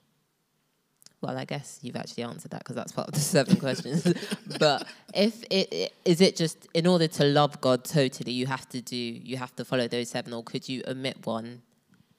Well, 1.24 1.38
I 1.38 1.46
guess 1.46 1.78
you've 1.80 1.96
actually 1.96 2.24
answered 2.24 2.50
that 2.50 2.58
because 2.58 2.76
that's 2.76 2.92
part 2.92 3.08
of 3.08 3.14
the 3.14 3.20
seven 3.36 3.56
questions. 3.56 4.12
but 4.58 4.86
if 5.14 5.42
it, 5.50 5.94
is 6.04 6.20
it 6.20 6.36
just 6.36 6.68
in 6.74 6.86
order 6.86 7.08
to 7.08 7.24
love 7.24 7.58
God 7.62 7.82
totally, 7.82 8.32
you 8.32 8.46
have 8.46 8.68
to 8.68 8.82
do 8.82 8.94
you 8.94 9.38
have 9.38 9.56
to 9.56 9.64
follow 9.64 9.88
those 9.88 10.10
seven, 10.10 10.34
or 10.34 10.42
could 10.42 10.68
you 10.68 10.82
omit 10.86 11.26
one 11.26 11.62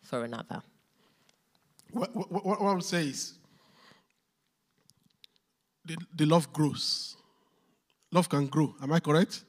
for 0.01 0.24
another? 0.24 0.64
What, 1.91 2.16
what, 2.16 2.32
what 2.32 2.45
what 2.45 2.62
I 2.62 2.74
would 2.74 2.84
say 2.84 3.03
is 3.03 3.36
the, 5.86 5.97
the 6.16 6.26
love 6.26 6.51
grows. 6.51 7.16
Love 8.12 8.28
can 8.28 8.47
grow. 8.47 8.74
Am 8.82 8.91
I 8.91 8.99
correct? 8.99 9.43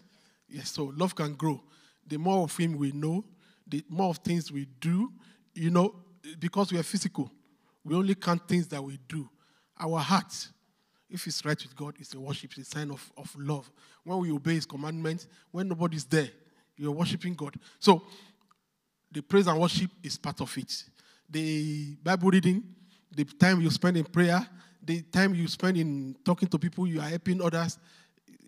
Yes, 0.51 0.71
so 0.73 0.93
love 0.95 1.15
can 1.15 1.33
grow. 1.33 1.63
The 2.07 2.19
more 2.19 2.45
of 2.45 2.55
Him 2.55 2.77
we 2.77 2.93
know, 2.93 3.25
the 3.67 3.83
more 3.89 4.11
of 4.11 4.19
things 4.19 4.53
we 4.53 4.67
do, 4.83 5.11
you 5.55 5.71
know, 5.71 5.95
because 6.39 6.71
we 6.73 6.79
are 6.79 6.83
physical, 6.83 7.33
we 7.83 7.95
only 7.95 8.15
count 8.15 8.47
things 8.47 8.69
that 8.69 8.85
we 8.85 8.99
do. 9.09 9.31
Our 9.79 9.99
heart, 9.99 10.49
if 11.09 11.27
it's 11.27 11.45
right 11.45 11.61
with 11.61 11.77
God, 11.77 11.95
it's 11.99 12.15
a 12.15 12.21
worship, 12.21 12.53
it's 12.57 12.69
a 12.69 12.79
sign 12.79 12.91
of, 12.91 13.13
of 13.17 13.35
love. 13.39 13.71
When 14.05 14.19
we 14.19 14.33
obey 14.33 14.55
His 14.55 14.67
commandments, 14.67 15.27
when 15.51 15.69
nobody's 15.69 16.05
there, 16.05 16.29
you're 16.77 16.93
worshiping 16.93 17.35
God. 17.35 17.55
So 17.79 18.03
the 19.11 19.23
praise 19.23 19.47
and 19.47 19.61
worship 19.61 19.91
is 20.03 20.19
part 20.19 20.41
of 20.41 20.57
it. 20.59 20.85
The 21.29 21.97
Bible 22.03 22.31
reading, 22.31 22.63
the 23.15 23.25
time 23.25 23.61
you 23.61 23.71
spend 23.71 23.97
in 23.97 24.05
prayer, 24.05 24.47
the 24.83 25.03
time 25.03 25.35
you 25.35 25.49
spend 25.49 25.77
in 25.77 26.17
talking 26.25 26.49
to 26.49 26.59
people, 26.59 26.87
you 26.87 27.01
are 27.01 27.09
helping 27.09 27.43
others, 27.43 27.79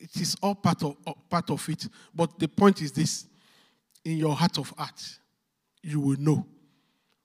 it 0.00 0.16
is 0.20 0.36
all 0.42 0.54
part 0.54 0.82
of, 0.82 0.96
part 1.28 1.50
of 1.50 1.68
it. 1.68 1.88
But 2.14 2.38
the 2.38 2.48
point 2.48 2.82
is 2.82 2.92
this 2.92 3.26
in 4.04 4.16
your 4.16 4.34
heart 4.34 4.58
of 4.58 4.70
heart, 4.70 5.18
you 5.82 6.00
will 6.00 6.18
know 6.18 6.46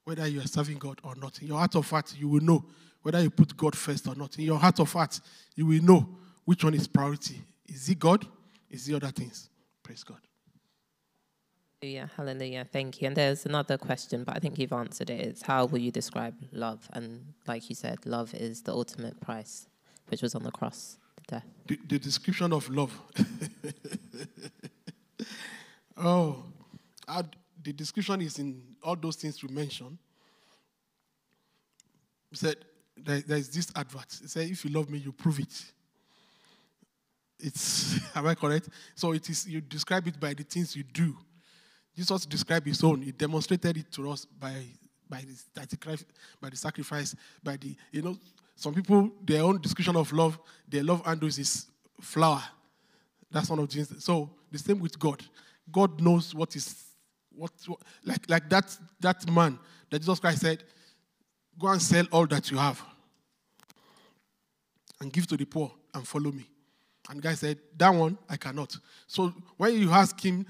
whether 0.03 0.27
you 0.27 0.39
are 0.41 0.47
serving 0.47 0.77
God 0.77 0.99
or 1.03 1.15
not. 1.15 1.41
In 1.41 1.47
your 1.47 1.57
heart 1.57 1.75
of 1.75 1.89
heart, 1.89 2.13
you 2.17 2.27
will 2.27 2.41
know 2.41 2.65
whether 3.03 3.21
you 3.21 3.29
put 3.29 3.55
God 3.55 3.77
first 3.77 4.07
or 4.07 4.15
not. 4.15 4.37
In 4.39 4.45
your 4.45 4.57
heart 4.57 4.79
of 4.79 4.91
heart, 4.91 5.19
you 5.55 5.67
will 5.67 5.83
know 5.83 6.09
which 6.45 6.63
one 6.63 6.73
is 6.73 6.87
priority. 6.87 7.41
Is 7.67 7.87
it 7.89 7.99
God? 7.99 8.25
Is 8.69 8.89
it 8.89 8.95
other 8.95 9.11
things? 9.11 9.49
Praise 9.83 10.03
God. 10.03 10.17
Hallelujah, 11.81 12.09
hallelujah. 12.15 12.65
Thank 12.71 13.01
you. 13.01 13.07
And 13.07 13.15
there's 13.15 13.45
another 13.45 13.77
question, 13.77 14.23
but 14.23 14.35
I 14.37 14.39
think 14.39 14.57
you've 14.57 14.71
answered 14.73 15.09
it. 15.09 15.19
It's 15.19 15.41
how 15.41 15.65
will 15.65 15.79
you 15.79 15.91
describe 15.91 16.33
love? 16.53 16.87
And 16.93 17.33
like 17.45 17.69
you 17.69 17.75
said, 17.75 18.05
love 18.05 18.33
is 18.33 18.61
the 18.63 18.71
ultimate 18.71 19.19
price, 19.19 19.67
which 20.07 20.21
was 20.21 20.33
on 20.33 20.43
the 20.43 20.51
cross, 20.51 20.97
the 21.17 21.35
death. 21.35 21.45
the, 21.67 21.77
the 21.89 21.99
description 21.99 22.53
of 22.53 22.69
love. 22.69 22.97
oh, 25.97 26.43
how- 27.07 27.23
the 27.61 27.71
description 27.71 28.21
is 28.21 28.39
in 28.39 28.61
all 28.83 28.95
those 28.95 29.15
things 29.15 29.41
we 29.41 29.53
mentioned. 29.53 29.97
Said, 32.33 32.57
there, 32.97 33.21
there 33.21 33.37
is 33.37 33.49
this 33.49 33.71
advert. 33.75 34.17
He 34.21 34.27
said, 34.27 34.49
if 34.49 34.63
you 34.65 34.71
love 34.71 34.89
me, 34.89 34.99
you 34.99 35.11
prove 35.11 35.39
it. 35.39 35.65
It's, 37.39 37.99
am 38.15 38.27
I 38.27 38.35
correct? 38.35 38.69
So 38.95 39.11
it 39.13 39.29
is, 39.29 39.47
you 39.47 39.61
describe 39.61 40.07
it 40.07 40.19
by 40.19 40.33
the 40.33 40.43
things 40.43 40.75
you 40.75 40.83
do. 40.83 41.15
Jesus 41.95 42.25
described 42.25 42.65
his 42.65 42.83
own. 42.83 43.01
He 43.01 43.11
demonstrated 43.11 43.77
it 43.77 43.91
to 43.91 44.09
us 44.09 44.25
by, 44.25 44.63
by, 45.09 45.21
the, 45.21 46.05
by 46.41 46.49
the 46.49 46.57
sacrifice, 46.57 47.15
by 47.43 47.57
the, 47.57 47.75
you 47.91 48.01
know, 48.01 48.17
some 48.55 48.73
people, 48.73 49.11
their 49.23 49.43
own 49.43 49.59
description 49.61 49.95
of 49.95 50.11
love, 50.13 50.39
their 50.67 50.83
love 50.83 51.05
handles 51.05 51.39
is 51.39 51.65
flower. 51.99 52.43
That's 53.31 53.49
one 53.49 53.59
of 53.59 53.69
the 53.69 53.83
things. 53.83 54.03
So 54.03 54.29
the 54.51 54.59
same 54.59 54.79
with 54.79 54.97
God. 54.97 55.23
God 55.71 55.99
knows 55.99 56.35
what 56.35 56.55
is, 56.55 56.85
what, 57.35 57.51
what 57.65 57.79
like, 58.05 58.29
like 58.29 58.49
that, 58.49 58.77
that 58.99 59.29
man 59.29 59.57
that 59.89 59.99
Jesus 59.99 60.19
Christ 60.19 60.41
said, 60.41 60.63
go 61.59 61.67
and 61.67 61.81
sell 61.81 62.05
all 62.11 62.25
that 62.27 62.49
you 62.51 62.57
have 62.57 62.81
and 64.99 65.11
give 65.11 65.27
to 65.27 65.37
the 65.37 65.45
poor 65.45 65.71
and 65.93 66.07
follow 66.07 66.31
me. 66.31 66.45
And 67.09 67.21
guy 67.21 67.33
said, 67.33 67.59
That 67.77 67.89
one 67.89 68.17
I 68.29 68.37
cannot. 68.37 68.75
So 69.07 69.33
when 69.57 69.77
you 69.77 69.91
ask 69.91 70.19
him, 70.19 70.45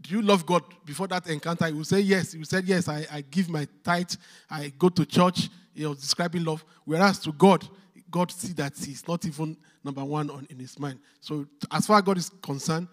Do 0.00 0.14
you 0.14 0.22
love 0.22 0.46
God 0.46 0.62
before 0.84 1.06
that 1.08 1.26
encounter? 1.28 1.66
He 1.66 1.72
will 1.72 1.84
say 1.84 2.00
yes. 2.00 2.32
He 2.32 2.44
say, 2.44 2.62
Yes, 2.64 2.88
I, 2.88 3.06
I 3.12 3.20
give 3.20 3.48
my 3.48 3.66
tithe, 3.84 4.12
I 4.50 4.72
go 4.78 4.88
to 4.88 5.04
church. 5.04 5.48
He 5.74 5.86
was 5.86 5.98
describing 5.98 6.44
love. 6.44 6.64
Whereas 6.84 7.18
to 7.20 7.32
God, 7.32 7.66
God 8.10 8.32
see 8.32 8.52
that 8.54 8.76
he's 8.76 9.06
not 9.06 9.24
even 9.26 9.56
number 9.84 10.04
one 10.04 10.30
on, 10.30 10.46
in 10.50 10.58
his 10.58 10.78
mind. 10.78 10.98
So 11.20 11.46
as 11.70 11.86
far 11.86 11.98
as 11.98 12.02
God 12.02 12.18
is 12.18 12.30
concerned, 12.42 12.88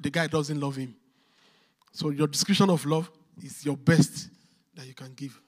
the 0.00 0.10
guy 0.10 0.26
doesn't 0.26 0.58
love 0.58 0.76
him. 0.76 0.94
So 1.92 2.10
your 2.10 2.26
description 2.26 2.70
of 2.70 2.84
love 2.86 3.10
is 3.42 3.64
your 3.64 3.76
best 3.76 4.28
that 4.74 4.86
you 4.86 4.94
can 4.94 5.12
give. 5.14 5.38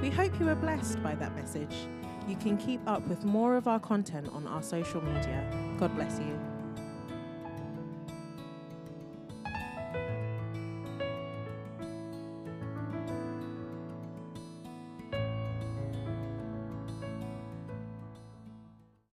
We 0.00 0.08
hope 0.08 0.38
you 0.40 0.46
were 0.46 0.54
blessed 0.54 1.02
by 1.02 1.14
that 1.16 1.36
message. 1.36 1.74
You 2.26 2.34
can 2.36 2.56
keep 2.56 2.80
up 2.86 3.06
with 3.06 3.22
more 3.24 3.56
of 3.56 3.68
our 3.68 3.78
content 3.78 4.30
on 4.32 4.46
our 4.46 4.62
social 4.62 5.02
media. 5.02 5.44
God 5.78 5.94
bless 5.94 6.18
you. 6.18 6.38